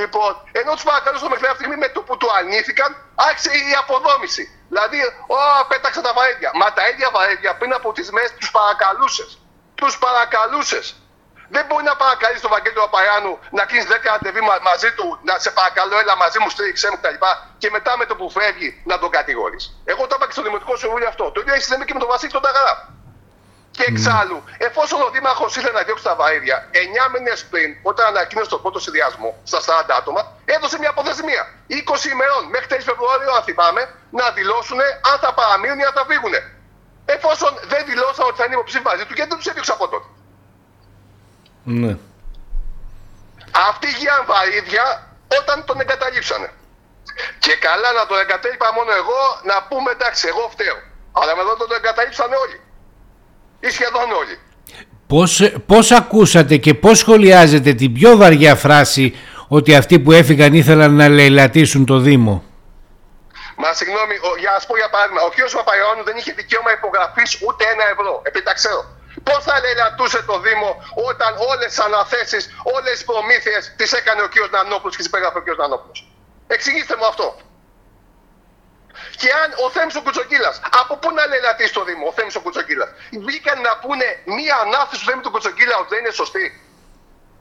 Λοιπόν, 0.00 0.32
ενώ 0.60 0.70
τους 0.76 0.82
παρακαλούσε 0.82 1.24
μέχρι 1.24 1.42
τελευταία 1.44 1.54
στιγμή 1.60 1.76
με 1.84 1.88
το 1.94 2.00
που 2.06 2.16
του 2.16 2.28
αρνήθηκαν, 2.38 2.90
άρχισε 3.14 3.50
η 3.70 3.74
αποδόμηση. 3.82 4.44
Δηλαδή, 4.68 4.98
ό, 5.36 5.38
πέταξε 5.68 6.00
τα 6.00 6.12
βαρέδια. 6.12 6.50
Μα 6.60 6.72
τα 6.72 6.88
ίδια 6.88 7.08
βαρέδια 7.16 7.56
πριν 7.60 7.72
από 7.78 7.92
τις 7.92 8.10
μέρες 8.10 8.32
τους 8.40 8.50
παρακαλούσες. 8.50 9.38
Τους 9.74 9.98
παρακαλούσες. 9.98 10.86
Δεν 11.54 11.64
μπορεί 11.66 11.84
να 11.84 11.96
παρακαλείς 11.96 12.40
τον 12.40 12.50
Βαγγέλη 12.50 12.74
του 12.74 12.82
Απαράνου 12.82 13.38
να 13.50 13.64
κλείσει 13.64 13.86
10 13.90 14.08
αντεβί 14.16 14.40
μαζί 14.62 14.90
του, 14.96 15.18
να 15.22 15.38
σε 15.38 15.50
παρακαλώ, 15.50 15.98
έλα 15.98 16.16
μαζί 16.16 16.38
μου, 16.42 16.48
στήριξε 16.50 16.88
μου 16.90 16.96
κτλ. 17.00 17.16
Και 17.58 17.70
μετά 17.70 17.96
με 17.96 18.04
το 18.06 18.14
που 18.16 18.30
φεύγει 18.30 18.82
να 18.84 18.98
τον 18.98 19.10
κατηγορείς. 19.10 19.82
Εγώ 19.84 20.06
το 20.06 20.14
είπα 20.16 20.26
και 20.26 20.32
στο 20.32 20.42
Δημοτικό 20.42 20.76
Συμβούλιο 20.76 21.08
αυτό. 21.08 21.30
Το 21.30 21.40
ίδιο 21.40 21.54
έχει 21.54 21.64
συμβεί 21.64 21.84
και 21.84 21.92
με 21.92 21.98
τον 21.98 22.08
Βασίλη 22.08 22.32
τον 22.32 22.42
Ταγαρά. 22.42 22.91
Και 23.76 23.84
εξάλλου, 23.92 24.38
εφόσον 24.68 24.98
ο 25.06 25.08
Δήμαρχος 25.14 25.56
ήθελε 25.56 25.72
να 25.78 25.82
διώξει 25.82 26.04
τα 26.04 26.14
βαΐδια, 26.20 26.56
9 26.70 27.08
μήνες 27.12 27.44
πριν, 27.50 27.68
όταν 27.82 28.06
ανακοίνωσε 28.06 28.50
τον 28.54 28.60
πρώτο 28.62 28.78
συνδυασμό 28.78 29.30
στα 29.50 29.60
40 29.60 29.94
άτομα, 30.00 30.20
έδωσε 30.44 30.78
μια 30.78 30.90
αποθεσμία 30.90 31.42
20 31.68 32.10
ημερών 32.14 32.42
μέχρι 32.54 32.66
3 32.70 32.78
Φεβρουαρίου, 32.90 33.32
αν 33.36 33.42
θυμάμαι, 33.42 33.82
να 34.10 34.30
δηλώσουν 34.30 34.80
αν 35.10 35.16
θα 35.22 35.30
παραμείνουν 35.38 35.78
ή 35.78 35.84
αν 35.84 35.92
θα 35.98 36.04
φύγουν. 36.10 36.34
Εφόσον 37.04 37.52
δεν 37.72 37.82
δηλώσαν 37.90 38.24
ότι 38.26 38.36
θα 38.40 38.44
είναι 38.44 38.54
υποψήφιοι 38.54 38.86
μαζί 38.90 39.04
του, 39.06 39.14
γιατί 39.16 39.28
δεν 39.30 39.38
τους 39.38 39.48
έδιωξε 39.50 39.72
από 39.72 39.88
τότε. 39.88 40.08
Ναι. 41.82 41.92
Αυτοί 43.68 43.88
γίναν 43.98 44.22
βαρύδια 44.30 44.84
όταν 45.38 45.64
τον 45.64 45.80
εγκαταλείψανε. 45.80 46.48
Και 47.38 47.54
καλά 47.66 47.92
να 47.92 48.06
τον 48.06 48.18
εγκατέλειπα 48.18 48.72
μόνο 48.72 48.92
εγώ, 49.00 49.20
να 49.50 49.56
πούμε 49.68 49.90
εντάξει, 49.90 50.28
εγώ 50.32 50.48
φταίω. 50.54 50.78
Αλλά 51.12 51.34
με 51.36 51.40
εδώ 51.40 51.56
τον 51.56 51.72
εγκαταλείψανε 51.78 52.36
όλοι 52.44 52.58
ή 53.66 53.68
σχεδόν 53.70 54.08
όλοι. 54.20 54.36
Πώς, 55.06 55.30
πώς 55.66 55.90
ακούσατε 55.90 56.56
και 56.56 56.74
πώς 56.74 56.98
σχολιάζετε 56.98 57.72
την 57.72 57.92
πιο 57.92 58.16
βαριά 58.16 58.54
φράση 58.54 59.16
ότι 59.48 59.74
αυτοί 59.74 59.98
που 60.00 60.12
έφυγαν 60.12 60.54
ήθελαν 60.54 60.94
να 60.94 61.08
λαιλατίσουν 61.08 61.84
το 61.86 61.98
Δήμο; 61.98 62.44
Μα 63.62 63.70
συγγνώμη, 63.80 64.16
ο, 64.28 64.30
για 64.42 64.50
να 64.54 64.60
πω 64.68 64.74
για 64.82 64.90
παράδειγμα, 64.94 65.22
ο 65.28 65.30
κ. 65.34 65.36
Παπαϊώνου 65.58 66.02
δεν 66.08 66.16
είχε 66.18 66.32
δικαίωμα 66.40 66.70
υπογραφής 66.78 67.30
ούτε 67.46 67.62
ένα 67.74 67.84
ευρώ. 67.94 68.14
Επειδή 68.28 68.44
τα 68.50 68.54
ξέρω. 68.60 68.82
Πώς 69.28 69.40
θα 69.48 69.54
λαιλατούσε 69.64 70.20
το 70.30 70.36
Δήμο 70.46 70.70
όταν 71.10 71.30
όλες 71.50 71.68
τις 71.72 71.80
αναθέσεις, 71.88 72.42
όλες 72.76 72.92
τις 72.96 73.04
προμήθειες 73.10 73.62
τις 73.78 73.90
έκανε 74.00 74.20
ο 74.26 74.28
κ. 74.32 74.36
Νανόπουλος 74.56 74.92
και 74.94 75.00
τις 75.02 75.10
υπέγραφε 75.10 75.38
ο 75.42 75.44
κ. 75.46 75.48
Νανόπουλος; 75.62 75.98
Εξηγήστε 76.54 76.94
μου 76.98 77.06
αυτό. 77.12 77.26
Και 79.20 79.28
αν 79.42 79.48
ο 79.64 79.70
Θέμης 79.70 79.94
ο 79.94 80.02
Κουτσοκύλας, 80.02 80.60
από 80.80 80.96
πού 80.96 81.08
να 81.12 81.26
λελατεί 81.26 81.66
στο 81.66 81.84
Δήμο 81.84 82.06
ο 82.08 82.12
Θέμης 82.12 82.34
ο 82.34 82.40
Κουτσοκύλας, 82.40 82.90
βγήκαν 83.26 83.60
να 83.60 83.78
πούνε 83.78 84.06
μία 84.24 84.56
ανάθεση 84.64 85.00
του 85.00 85.10
Θέμη 85.10 85.22
του 85.22 85.30
Κουτσοκύλα 85.30 85.76
ότι 85.80 85.88
δεν 85.94 85.98
είναι 85.98 86.10
σωστή. 86.10 86.46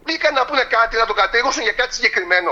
Βγήκαν 0.05 0.33
να 0.33 0.45
πούνε 0.45 0.63
κάτι, 0.63 0.97
να 0.97 1.05
το 1.05 1.13
κατήγωσουν 1.13 1.63
για 1.63 1.71
κάτι 1.71 1.93
συγκεκριμένο. 1.93 2.51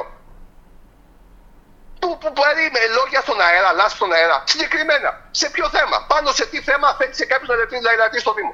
Που, 1.99 2.17
που 2.17 2.33
πάρει 2.33 2.69
με 2.75 2.81
λόγια 2.97 3.21
στον 3.21 3.41
αέρα, 3.41 3.73
λάσπη 3.73 3.95
στον 3.95 4.13
αέρα. 4.13 4.43
Συγκεκριμένα. 4.45 5.09
Σε 5.31 5.49
ποιο 5.49 5.69
θέμα. 5.69 6.05
Πάνω 6.07 6.31
σε 6.31 6.45
τι 6.45 6.61
θέμα 6.61 6.87
θέλει 6.97 7.25
κάποιος 7.31 7.49
να 7.49 7.91
λελατεί 7.91 8.19
στο 8.19 8.33
Δήμο. 8.33 8.53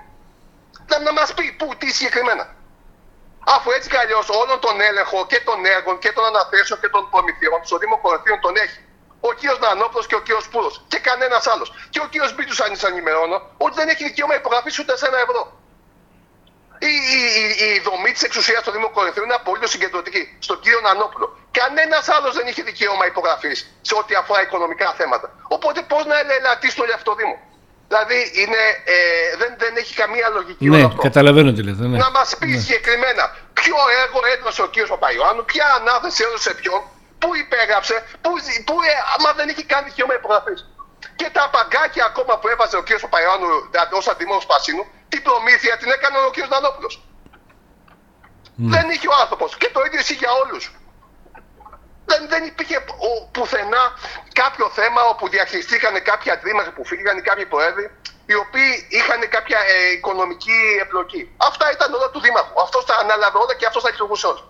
Να, 0.90 1.00
να 1.00 1.12
μας 1.14 1.34
πει 1.34 1.52
πού, 1.60 1.76
τι 1.78 1.88
συγκεκριμένα. 1.92 2.46
Αφού 3.46 3.72
έτσι 3.72 3.90
κι 3.90 3.98
αλλιώς 3.98 4.30
όλον 4.30 4.60
τον 4.60 4.82
έλεγχο 4.82 5.26
και 5.26 5.40
των 5.40 5.66
έργων 5.66 6.00
και 6.00 6.12
των 6.12 6.26
αναθέσεων 6.26 6.80
και 6.80 6.90
των 6.90 7.10
προμηθειών 7.10 7.60
στο 7.66 7.78
Δήμο 7.78 7.98
Κορυφαίων 7.98 8.40
τον 8.40 8.56
έχει 8.56 8.85
ο 9.36 9.38
κ. 9.42 9.44
Νανόπλο 9.66 10.02
και 10.10 10.16
ο 10.20 10.22
κ. 10.28 10.30
Πούρο 10.52 10.70
και 10.92 11.00
κανένας 11.08 11.44
άλλος. 11.54 11.70
Και 11.94 12.00
ο 12.06 12.08
κ. 12.14 12.16
Μπίτσους, 12.34 12.60
αν 12.66 12.70
σας 12.76 12.90
ενημερώνω, 12.92 13.38
ότι 13.66 13.76
δεν 13.80 13.88
έχει 13.94 14.04
δικαίωμα 14.10 14.36
υπογραφής 14.42 14.80
ούτε 14.80 14.94
σε 14.98 15.06
ένα 15.12 15.20
ευρώ. 15.26 15.42
Η, 16.92 16.94
η, 17.18 17.20
η, 17.42 17.66
η 17.76 17.80
δομή 17.88 18.12
της 18.16 18.24
εξουσίας 18.28 18.62
του 18.64 18.72
Δήμου 18.72 18.92
Κορυφαίου 18.96 19.24
είναι 19.24 19.38
απολύτως 19.42 19.70
συγκεντρωτική. 19.76 20.24
Στον 20.40 20.58
κύριο 20.64 20.80
Νανόπουλο. 20.88 21.28
Κανένας 21.60 22.06
άλλος 22.16 22.34
δεν 22.38 22.46
είχε 22.48 22.64
δικαίωμα 22.70 23.06
υπογραφής 23.06 23.58
σε 23.82 23.94
ό,τι 23.96 24.14
αφορά 24.22 24.42
οικονομικά 24.42 24.88
θέματα. 25.00 25.28
Οπότε 25.56 25.80
πώς 25.92 26.06
να 26.06 26.16
ελαττήσει 26.40 26.76
το 26.76 26.84
αυτό 26.96 27.16
Δήμο; 27.16 27.36
Δηλαδή 27.88 28.18
είναι, 28.42 28.62
ε, 28.96 28.98
δεν, 29.38 29.52
δεν 29.58 29.74
έχει 29.82 29.94
καμία 30.02 30.28
λογική. 30.30 30.70
Ναι, 30.70 30.88
καταλαβαίνω 31.08 31.52
τι 31.54 31.62
λέτε. 31.64 31.84
Ναι. 31.88 31.98
Να 31.98 32.10
μας 32.12 32.30
πει 32.40 32.48
ναι. 32.48 32.60
συγκεκριμένα 32.60 33.24
ποιο 33.54 33.78
έργο 34.04 34.20
έδωσε 34.34 34.62
ο 34.62 34.70
κ. 34.74 34.76
Παπαϊωάννου, 34.88 35.46
ποια 35.46 35.66
ανάθεση 35.80 36.24
έδωσε 36.28 36.54
ποιον, 36.54 36.82
Πού 37.20 37.36
υπέγραψε, 37.36 37.96
πού, 38.22 38.32
πού 38.68 38.76
ε, 38.82 38.94
άμα 39.14 39.34
δεν 39.34 39.50
έχει 39.50 39.64
κάνει 39.64 39.90
δικαίωμα 39.90 40.14
υπογραφής. 40.14 40.60
Και 41.16 41.30
τα 41.38 41.50
παγκάκια 41.56 42.06
ακόμα 42.06 42.34
που 42.40 42.48
έβαζε 42.48 42.78
ο 42.78 42.84
κ. 42.84 42.90
Παπαϊάνου 43.02 43.48
δηλαδή 43.72 43.94
ως 43.96 44.08
αντιμόνο 44.08 44.42
Πασίνου, 44.48 44.86
την 45.10 45.22
προμήθεια 45.22 45.78
την 45.78 45.90
έκανε 45.92 46.18
ο 46.18 46.30
κ. 46.36 46.38
Δανόπουλο. 46.52 46.90
Mm. 48.58 48.72
Δεν 48.76 48.90
είχε 48.90 49.08
ο 49.08 49.16
άνθρωπος. 49.22 49.58
Και 49.58 49.70
το 49.74 49.82
ίδιο 49.86 50.00
ισχύει 50.00 50.14
για 50.14 50.32
όλους. 50.32 50.64
Δεν, 52.06 52.28
δεν 52.30 52.44
υπήρχε 52.44 52.86
πουθενά 53.32 53.84
κάποιο 54.34 54.70
θέμα 54.70 55.02
όπου 55.04 55.30
διαχειριστήκαν 55.30 56.04
κάποια 56.04 56.36
δήμαρχοι 56.44 56.72
που 56.72 56.86
φύγαν 56.86 57.18
ή 57.18 57.22
κάποιοι 57.22 57.46
προέδροι 57.46 57.92
οι 58.26 58.36
οποίοι 58.36 58.88
είχαν 58.90 59.30
κάποια 59.30 59.60
ε, 59.60 59.92
οικονομική 59.92 60.60
εμπλοκή. 60.82 61.36
Αυτά 61.38 61.72
ήταν 61.72 61.94
όλα 61.94 62.10
του 62.10 62.20
Δήμαρχου. 62.20 62.62
Αυτός 62.62 62.86
τα 62.86 62.96
ανάλαβε 62.96 63.38
όλα 63.38 63.56
και 63.56 63.66
αυτός 63.66 63.84
τα 63.84 63.90
λειτουργούσε 63.90 64.28
όλα. 64.28 64.44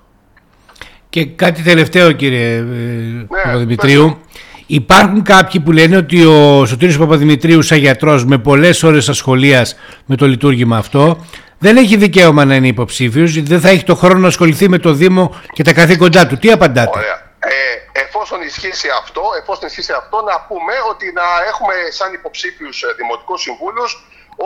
Και 1.15 1.25
κάτι 1.25 1.61
τελευταίο 1.61 2.11
κύριε 2.11 2.55
ε, 2.55 2.61
ναι, 2.61 3.23
Παπαδημητρίου. 3.23 4.21
Υπάρχουν 4.65 5.23
κάποιοι 5.23 5.59
που 5.61 5.71
λένε 5.71 5.97
ότι 5.97 6.25
ο 6.25 6.65
Σωτήρης 6.65 6.97
Παπαδημητρίου 6.97 7.61
σαν 7.61 7.77
γιατρός 7.77 8.25
με 8.25 8.37
πολλές 8.37 8.83
ώρες 8.83 9.09
ασχολίας 9.09 9.75
με 10.05 10.15
το 10.15 10.27
λειτουργήμα 10.27 10.77
αυτό 10.77 11.25
δεν 11.57 11.77
έχει 11.77 11.95
δικαίωμα 11.97 12.45
να 12.45 12.55
είναι 12.55 12.67
υποψήφιος 12.67 13.31
γιατί 13.31 13.47
δεν 13.47 13.59
θα 13.59 13.69
έχει 13.69 13.83
το 13.83 13.95
χρόνο 13.95 14.19
να 14.19 14.27
ασχοληθεί 14.27 14.69
με 14.69 14.77
το 14.77 14.93
Δήμο 14.93 15.35
και 15.53 15.63
τα 15.63 15.73
καθήκοντά 15.73 16.27
του. 16.27 16.37
Τι 16.37 16.51
απαντάτε; 16.51 16.97
Ωραία. 16.99 17.17
Ε, 17.39 17.99
εφόσον 18.05 18.41
ισχύσει 18.41 18.87
αυτό, 19.01 19.21
εφόσον 19.41 19.67
ισχύσει 19.67 19.93
αυτό, 20.01 20.17
να 20.21 20.45
πούμε 20.47 20.73
ότι 20.89 21.05
να 21.19 21.27
έχουμε 21.49 21.73
σαν 21.89 22.13
υποψήφιους 22.13 22.81
ε, 22.81 22.87
δημοτικούς 22.97 23.41
συμβούλους 23.41 23.91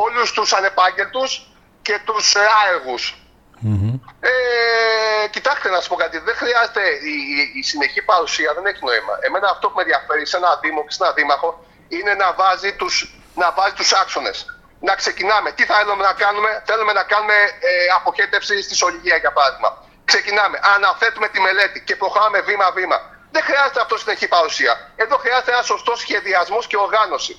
όλους 0.04 0.32
τους 0.32 0.54
ανεπάγγελτους 0.54 1.30
και 1.82 2.00
τους 2.06 2.34
ε, 2.34 2.40
άεργους 2.64 3.04
Mm-hmm. 3.66 4.00
Ε, 4.20 5.28
κοιτάξτε 5.28 5.70
να 5.70 5.76
σας 5.76 5.88
πω 5.88 5.96
κάτι. 5.96 6.18
Δεν 6.18 6.36
χρειάζεται 6.36 6.84
η, 7.12 7.16
η, 7.38 7.60
η, 7.60 7.64
συνεχή 7.64 8.02
παρουσία, 8.02 8.54
δεν 8.54 8.66
έχει 8.66 8.86
νόημα. 8.86 9.14
Εμένα 9.20 9.50
αυτό 9.50 9.68
που 9.68 9.76
με 9.76 9.82
ενδιαφέρει 9.82 10.26
σε 10.26 10.38
ένα 10.38 10.60
δήμο 10.62 10.82
και 10.86 10.92
σε 10.92 11.04
ένα 11.04 11.14
δήμαρχο 11.14 11.66
είναι 11.88 12.14
να 12.14 12.34
βάζει 12.34 12.72
τους 12.74 12.96
να 13.42 13.52
βάζει 13.58 13.74
τους 13.74 13.92
άξονες. 13.94 14.38
Να 14.80 14.94
ξεκινάμε. 15.02 15.52
Τι 15.52 15.64
θέλουμε 15.66 16.04
να 16.10 16.14
κάνουμε, 16.14 16.50
θέλουμε 16.66 16.94
να 16.94 17.04
κάνουμε 17.04 17.38
ε, 17.70 17.72
αποχέτευση 17.98 18.62
στη 18.62 18.76
Σολυγία 18.76 19.18
για 19.24 19.32
παράδειγμα. 19.32 19.70
ξεκινάμε, 20.06 20.60
αναθέτουμε 20.76 21.28
τη 21.28 21.40
μελέτη 21.40 21.80
και 21.88 21.96
προχωράμε 21.96 22.40
βήμα-βήμα. 22.42 22.98
Δεν 23.32 23.44
χρειάζεται 23.44 23.82
αυτό 23.82 23.98
συνεχή 23.98 24.28
παρουσία. 24.28 24.74
Εδώ 24.96 25.18
χρειάζεται 25.18 25.52
ένα 25.52 25.62
σωστός 25.62 26.00
σχεδιασμός 26.00 26.68
και 26.68 26.78
οργάνωση. 26.78 27.34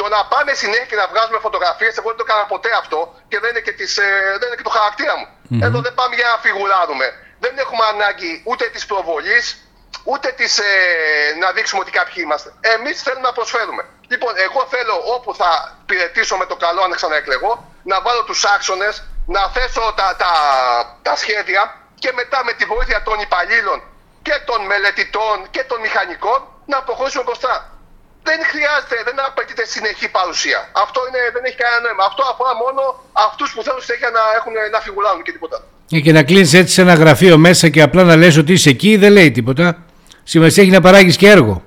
Το 0.00 0.08
να 0.08 0.20
πάμε 0.32 0.52
συνέχεια 0.62 0.86
και 0.90 0.98
να 1.02 1.06
βγάζουμε 1.12 1.38
φωτογραφίες, 1.46 1.92
εγώ 1.98 2.08
δεν 2.12 2.18
το 2.20 2.24
έκανα 2.28 2.44
ποτέ 2.52 2.70
αυτό 2.82 3.00
και 3.30 3.38
δεν 3.42 3.50
είναι 3.50 3.64
και, 3.66 3.74
τις, 3.78 3.92
ε, 3.98 4.08
δεν 4.40 4.46
είναι 4.48 4.58
και 4.60 4.68
το 4.70 4.74
χαρακτήρα 4.78 5.14
μου. 5.18 5.26
Mm-hmm. 5.28 5.66
Εδώ 5.66 5.78
δεν 5.86 5.94
πάμε 5.98 6.14
για 6.20 6.28
να 6.32 6.36
φιγουράρουμε. 6.44 7.06
Δεν 7.44 7.52
έχουμε 7.62 7.84
ανάγκη 7.92 8.32
ούτε 8.48 8.64
της 8.74 8.86
προβολής, 8.90 9.44
ούτε 10.10 10.28
της, 10.38 10.52
ε, 10.58 10.72
να 11.42 11.48
δείξουμε 11.56 11.80
ότι 11.84 11.92
κάποιοι 11.98 12.16
είμαστε. 12.24 12.48
Εμείς 12.74 13.02
θέλουμε 13.02 13.26
να 13.30 13.32
προσφέρουμε. 13.38 13.82
Λοιπόν, 14.12 14.32
εγώ 14.46 14.60
θέλω 14.74 14.94
όπου 15.14 15.30
θα 15.40 15.50
πυρετήσω 15.88 16.36
με 16.36 16.46
το 16.50 16.56
καλό, 16.64 16.80
αν 16.82 16.92
ξαναεκλεγώ, 17.00 17.52
να 17.90 17.96
βάλω 18.04 18.22
τους 18.24 18.44
άξονες, 18.44 18.94
να 19.26 19.42
θέσω 19.54 19.82
τα, 19.96 20.08
τα, 20.22 20.32
τα 21.02 21.16
σχέδια 21.16 21.62
και 22.02 22.12
μετά 22.12 22.38
με 22.44 22.52
τη 22.52 22.64
βοήθεια 22.64 23.02
των 23.02 23.16
υπαλλήλων 23.26 23.78
και 24.22 24.36
των 24.44 24.60
μελετητών 24.70 25.36
και 25.50 25.62
των 25.64 25.80
μηχανικών 25.80 26.38
να 26.66 26.82
προχωρήσουμε 26.82 27.24
μπροστά. 27.24 27.54
Δεν 28.28 28.40
χρειάζεται, 28.50 28.96
δεν 29.08 29.16
απαιτείται 29.26 29.64
συνεχή 29.66 30.08
παρουσία. 30.08 30.68
Αυτό 30.84 31.00
είναι, 31.08 31.20
δεν 31.34 31.44
έχει 31.44 31.56
κανένα 31.62 31.80
νόημα. 31.80 32.04
Αυτό 32.10 32.22
αφορά 32.32 32.52
μόνο 32.64 32.82
αυτούς 33.12 33.48
που 33.54 33.62
θέλουν 33.62 33.82
συνέχεια 33.82 34.10
να, 34.10 34.22
έχουν, 34.38 34.52
να 34.74 34.80
φιγουράνουν 34.80 35.22
και 35.22 35.32
τίποτα. 35.32 35.58
Ε, 35.90 36.00
και 36.00 36.12
να 36.12 36.22
κλείνεις 36.22 36.54
έτσι 36.54 36.72
σε 36.74 36.80
ένα 36.80 36.94
γραφείο 36.94 37.38
μέσα 37.38 37.68
και 37.68 37.82
απλά 37.82 38.02
να 38.04 38.16
λες 38.16 38.36
ότι 38.36 38.52
είσαι 38.52 38.70
εκεί 38.70 38.96
δεν 38.96 39.12
λέει 39.12 39.30
τίποτα. 39.30 39.84
Σημασία 40.22 40.62
έχει 40.62 40.72
να 40.72 40.80
παράγεις 40.80 41.16
και 41.16 41.28
έργο. 41.28 41.64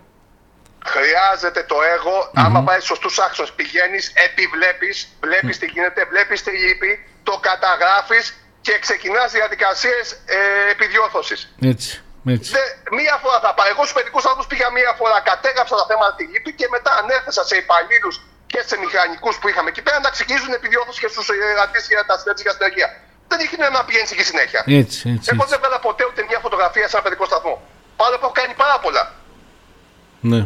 Χρειάζεται 0.85 1.63
το 1.63 1.75
έργο. 1.95 2.15
Mm-hmm. 2.19 2.43
Άμα 2.45 2.61
πάει 2.63 2.79
σωστούς 2.79 3.19
άξονες, 3.19 3.51
πηγαίνεις, 3.51 4.11
επιβλέπεις, 4.27 5.07
βλέπεις 5.21 5.57
τι 5.57 5.65
γίνεται, 5.65 6.05
βλέπεις 6.09 6.43
τι 6.43 6.51
λείπει, 6.51 7.05
το 7.23 7.39
καταγράφεις 7.41 8.37
και 8.61 8.79
ξεκινάς 8.79 9.31
διαδικασίες 9.31 10.11
ε, 10.11 10.71
επιδιόρθωσης. 10.71 11.55
Έτσι. 11.61 12.02
Έτσι. 12.35 12.49
Δε, 12.55 12.63
μία 12.99 13.15
φορά 13.23 13.37
θα 13.45 13.51
πάω. 13.55 13.67
Εγώ 13.73 13.81
στους 13.85 13.95
παιδικούς 13.97 14.23
άνθρωπους 14.29 14.47
πήγα 14.51 14.67
μία 14.77 14.91
φορά, 14.99 15.17
κατέγραψα 15.29 15.75
τα 15.81 15.85
θέματα 15.89 16.13
τη 16.19 16.23
λύπη 16.33 16.51
και 16.59 16.67
μετά 16.75 16.91
ανέθεσα 17.01 17.41
σε 17.49 17.55
υπαλλήλους 17.63 18.15
και 18.51 18.59
σε 18.69 18.75
μηχανικούς 18.83 19.35
που 19.39 19.47
είχαμε 19.51 19.69
εκεί 19.73 19.81
πέρα 19.87 19.99
να 20.07 20.09
ξεκινήσουν 20.15 20.51
επιδιόρθωση 20.59 20.99
και 21.03 21.09
στους 21.13 21.27
εργατέ 21.51 21.79
για 21.91 22.03
τα 22.09 22.15
συνέντευξη 22.19 22.43
για 22.45 22.53
αστυνομία. 22.53 22.87
Δεν 23.29 23.39
είχε 23.43 23.55
νόημα 23.61 23.77
να 23.81 23.85
πηγαίνει 23.87 24.07
εκεί 24.15 24.25
συνέχεια. 24.31 24.61
Έτσι, 24.81 25.01
έτσι, 25.15 25.27
Εγώ 25.33 25.43
δεν 25.49 25.57
έβαλα 25.59 25.79
ποτέ 25.87 26.03
ούτε 26.09 26.21
μια 26.29 26.39
φωτογραφία 26.45 26.85
σε 26.89 26.93
ένα 26.95 27.03
παιδικό 27.05 27.25
σταθμό. 27.31 27.55
Παρόλο 27.99 28.17
που 28.19 28.25
έχω 28.27 28.35
κάνει 28.41 28.53
πάρα 28.63 28.77
πολλά. 28.83 29.03
Ναι. 30.31 30.41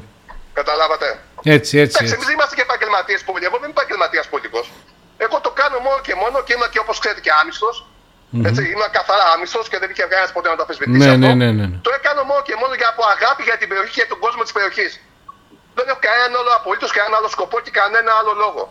Καταλάβατε. 0.60 1.08
Έτσι, 1.56 1.74
έτσι. 1.84 1.96
Εντάξει, 1.98 2.14
εμείς 2.16 2.26
δεν 2.30 2.36
είμαστε 2.38 2.56
και 2.58 2.66
επαγγελματίες 2.70 3.20
πολιτικοί. 3.28 3.50
Εγώ 3.52 3.58
δεν 3.62 3.70
είμαι 3.70 3.78
επαγγελματίας 3.80 4.26
πολιτικός. 4.34 4.66
Εγώ 5.26 5.36
το 5.46 5.52
κάνω 5.60 5.78
μόνο 5.86 6.00
και 6.08 6.16
μόνο 6.22 6.38
και 6.46 6.54
είμαι 6.56 6.68
και 6.74 6.80
όπως 6.84 6.96
ξέρετε 7.02 7.22
και 7.26 7.32
άμυστος. 7.42 7.76
Mm-hmm. 8.28 8.50
Έτσι, 8.50 8.62
είμαι 8.72 8.88
καθαρά 8.98 9.26
άμυστο 9.36 9.60
και 9.72 9.78
δεν 9.82 9.90
είχε 9.92 10.04
κανένα 10.12 10.30
ποτέ 10.38 10.48
να 10.54 10.58
το 10.60 10.64
αφισβητήσει. 10.68 10.98
Ναι, 11.04 11.10
αυτό. 11.14 11.26
ναι, 11.26 11.32
ναι, 11.42 11.50
ναι. 11.60 11.68
Το 11.88 11.92
έκανα 11.98 12.22
μόνο 12.30 12.42
και 12.48 12.56
μόνο 12.62 12.74
για 12.80 12.90
από 12.94 13.04
αγάπη 13.16 13.42
για 13.50 13.58
την 13.62 13.68
περιοχή 13.72 13.94
και 14.00 14.08
τον 14.14 14.20
κόσμο 14.26 14.42
της 14.48 14.54
περιοχής. 14.58 14.92
Δεν 15.78 15.86
έχω 15.92 16.00
κανέναν 16.08 16.32
άλλο 16.40 16.52
απολύτως 16.60 16.92
κανένα 16.98 17.16
άλλο 17.20 17.30
σκοπό 17.36 17.58
και 17.66 17.72
κανένα 17.80 18.12
άλλο 18.20 18.34
λόγο. 18.44 18.64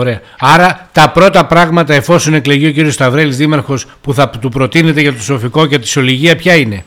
Ωραία. 0.00 0.20
Άρα 0.54 0.88
τα 0.98 1.04
πρώτα 1.16 1.46
πράγματα 1.52 1.92
εφόσον 1.94 2.32
εκλεγεί 2.34 2.66
ο 2.70 2.72
κ. 2.76 2.78
Σταυρέλης 2.98 3.36
Δήμαρχος 3.36 3.80
που 4.02 4.10
θα 4.14 4.24
του 4.42 4.48
προτείνετε 4.56 5.00
για 5.00 5.12
το 5.12 5.22
σοφικό 5.30 5.66
και 5.66 5.78
τη 5.78 5.88
Σολυγία, 5.96 6.36
ποια 6.36 6.54
είναι; 6.62 6.78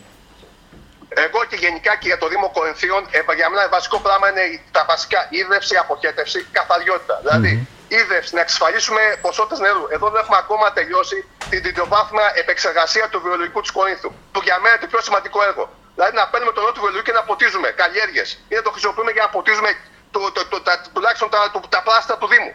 Εγώ 1.25 1.39
και 1.49 1.57
γενικά 1.65 1.91
και 1.99 2.07
για 2.11 2.17
το 2.23 2.27
Δήμο 2.27 2.47
Κορινθίων, 2.57 3.01
ε, 3.11 3.19
για 3.39 3.47
μένα 3.49 3.69
βασικό 3.77 3.97
πράγμα 4.05 4.25
είναι 4.29 4.43
τα 4.71 4.85
βασικά 4.91 5.19
ίδρυυση, 5.29 5.75
αποχέτευση, 5.83 6.39
καθαριότητα. 6.57 7.15
Δηλαδή, 7.23 7.51
ίδρυυση, 7.99 8.35
να 8.37 8.41
εξασφαλίσουμε 8.45 9.01
ποσότητες 9.25 9.59
νερού. 9.65 9.83
Εδώ 9.95 10.05
δεν 10.11 10.19
έχουμε 10.23 10.37
ακόμα 10.43 10.65
τελειώσει 10.77 11.17
την 11.51 11.61
τριτοβάθμια 11.63 12.27
επεξεργασία 12.41 13.05
του 13.11 13.19
βιολογικού 13.25 13.59
της 13.65 13.71
Κορίνθου. 13.77 14.11
Που 14.31 14.39
για 14.47 14.57
μένα 14.61 14.73
είναι 14.75 14.83
το 14.85 14.89
πιο 14.93 15.01
σημαντικό 15.07 15.39
έργο. 15.49 15.63
Δηλαδή, 15.95 16.11
να 16.19 16.25
παίρνουμε 16.31 16.51
το 16.55 16.59
νερό 16.61 16.71
του 16.75 16.81
βιολογικού 16.83 17.05
και 17.09 17.15
να 17.19 17.23
ποτίζουμε 17.29 17.67
καλλιέργειες. 17.81 18.27
Ή 18.51 18.53
να 18.59 18.63
το 18.65 18.71
χρησιμοποιούμε 18.75 19.11
για 19.15 19.23
να 19.25 19.29
ποτίζουμε 19.35 19.69
το, 20.13 20.19
το, 20.35 20.41
το, 20.51 20.57
τα, 20.67 20.73
τουλάχιστον 20.93 21.29
τα, 21.33 21.39
το, 21.53 21.59
τα 21.75 21.81
πλάστα 21.87 22.13
του 22.19 22.27
Δήμου. 22.33 22.53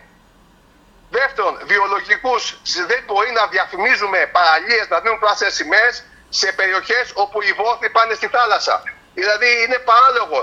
Δεύτερον, 1.18 1.54
βιολογικούς 1.70 2.42
δεν 2.90 3.00
μπορεί 3.07 3.30
να 3.38 3.44
διαφημίζουμε 3.54 4.18
παραλίες, 4.37 4.85
να 4.92 4.96
δίνουν 5.02 5.18
πράσινε 5.24 5.50
σημαίες 5.61 5.94
σε 6.40 6.48
περιοχές 6.59 7.04
όπου 7.14 7.37
οι 7.46 7.52
βόθοι 7.61 7.88
πάνε 7.96 8.14
στη 8.14 8.26
θάλασσα. 8.35 8.83
Δηλαδή 9.18 9.48
είναι 9.64 9.78
παράλογο. 9.90 10.40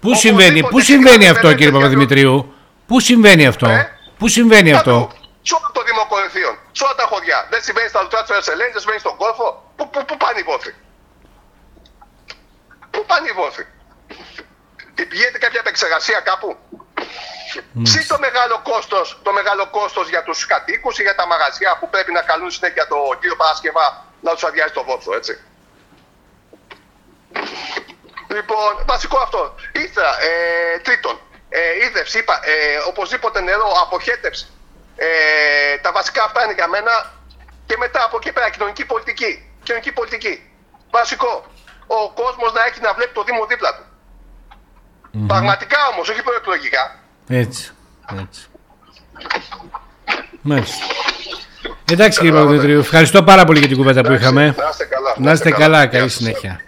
Πού 0.00 0.14
συμβαίνει, 0.14 0.60
πού 0.72 0.80
συμβαίνει 0.80 1.28
αυτό 1.28 1.54
κύριε 1.54 1.72
Παπαδημητρίου, 1.72 2.54
πού 2.86 3.00
συμβαίνει 3.00 3.46
αυτό, 3.46 3.68
Ε; 3.68 3.98
πού 4.18 4.28
συμβαίνει 4.28 4.72
αυτό; 4.72 5.10
Σε 5.42 5.54
όλο 5.54 5.70
το 5.72 5.82
Δήμο 5.82 6.06
Κορινθίων, 6.08 6.54
σε 6.78 6.84
όλα 6.84 6.94
τα 6.94 7.06
χωριά. 7.10 7.46
Δεν 7.50 7.62
συμβαίνει 7.62 7.88
στα 7.88 8.02
λουτρά 8.02 8.22
της 8.22 8.48
Ελένη, 8.54 8.70
δεν 8.70 8.80
συμβαίνει 8.80 9.00
στον 9.06 9.16
κόρφο. 9.16 9.46
Πού, 9.76 9.90
πού, 9.90 10.04
πού 10.04 10.16
πάνε 10.16 10.38
οι 10.40 10.42
βόθοι. 10.42 10.72
Πού 12.90 13.00
πάνε 13.06 13.28
οι 13.28 13.32
βόθοι. 13.32 13.64
Πηγαίνετε 15.08 15.38
κάποια 15.38 15.60
επεξεργασία 15.64 16.20
κάπου; 16.20 16.56
Συν 17.82 18.06
το 18.06 18.18
μεγάλο 18.18 18.60
κόστος 18.70 19.20
το 19.22 19.32
μεγάλο 19.32 19.64
κόστος 19.70 20.08
για 20.08 20.22
τους 20.22 20.46
κατοίκους 20.46 20.98
ή 20.98 21.02
για 21.02 21.14
τα 21.14 21.26
μαγαζιά 21.26 21.76
που 21.80 21.90
πρέπει 21.90 22.12
να 22.12 22.22
καλούν 22.22 22.50
συνέχεια 22.50 22.86
το 22.86 22.96
κύριο 23.20 23.36
Παρασκευά 23.36 23.86
να 24.20 24.32
τους 24.32 24.44
αδειάζει 24.44 24.72
το 24.72 24.84
βόθο, 24.84 25.14
έτσι. 25.14 25.38
Λοιπόν, 28.28 28.70
βασικό 28.86 29.18
αυτό. 29.18 29.54
Ήθελα, 29.72 30.22
ε, 30.22 30.78
τρίτον, 30.78 31.20
ε, 31.48 31.84
είδευση, 31.84 32.18
είπα, 32.18 32.40
ε, 32.44 32.76
οπωσδήποτε 32.86 33.40
νερό, 33.40 33.72
αποχέτευση. 33.82 34.46
Ε, 35.06 35.08
τα 35.84 35.90
βασικά 35.92 36.24
αυτά 36.24 36.44
είναι 36.44 36.52
για 36.60 36.68
μένα. 36.68 36.92
Και 37.66 37.76
μετά 37.78 38.04
από 38.04 38.16
εκεί 38.20 38.32
πέρα, 38.32 38.50
κοινωνική 38.50 38.84
πολιτική. 38.84 39.32
Κοινωνική 39.62 39.92
πολιτική. 39.92 40.34
Βασικό. 40.90 41.32
Ο 41.86 42.10
κόσμος 42.20 42.52
να 42.52 42.62
έχει 42.68 42.80
να 42.80 42.92
βλέπει 42.96 43.12
το 43.14 43.22
Δήμο 43.22 43.46
δίπλα 43.46 43.70
του. 43.76 43.84
Πραγματικά 45.26 45.78
όμως, 45.92 46.08
όχι 46.08 46.22
προεκλογικά. 46.22 46.98
Έτσι, 47.28 47.72
έτσι. 48.22 48.46
Μάλιστα. 50.42 50.84
Εντάξει 51.92 52.18
κύριε 52.18 52.34
Παπαδημητρίου, 52.34 52.78
ευχαριστώ 52.78 53.22
πάρα 53.22 53.44
πολύ 53.44 53.58
για 53.58 53.68
την 53.68 53.76
κουβέντα 53.76 54.00
που 54.02 54.12
είχαμε. 54.12 54.54
Να 54.58 54.68
είστε 54.68 54.84
καλά. 54.84 55.14
Να 55.16 55.32
είστε 55.32 55.50
καλά, 55.50 55.78
Γεια 55.84 55.86
καλή 55.98 56.08
σας. 56.08 56.18
συνέχεια. 56.18 56.60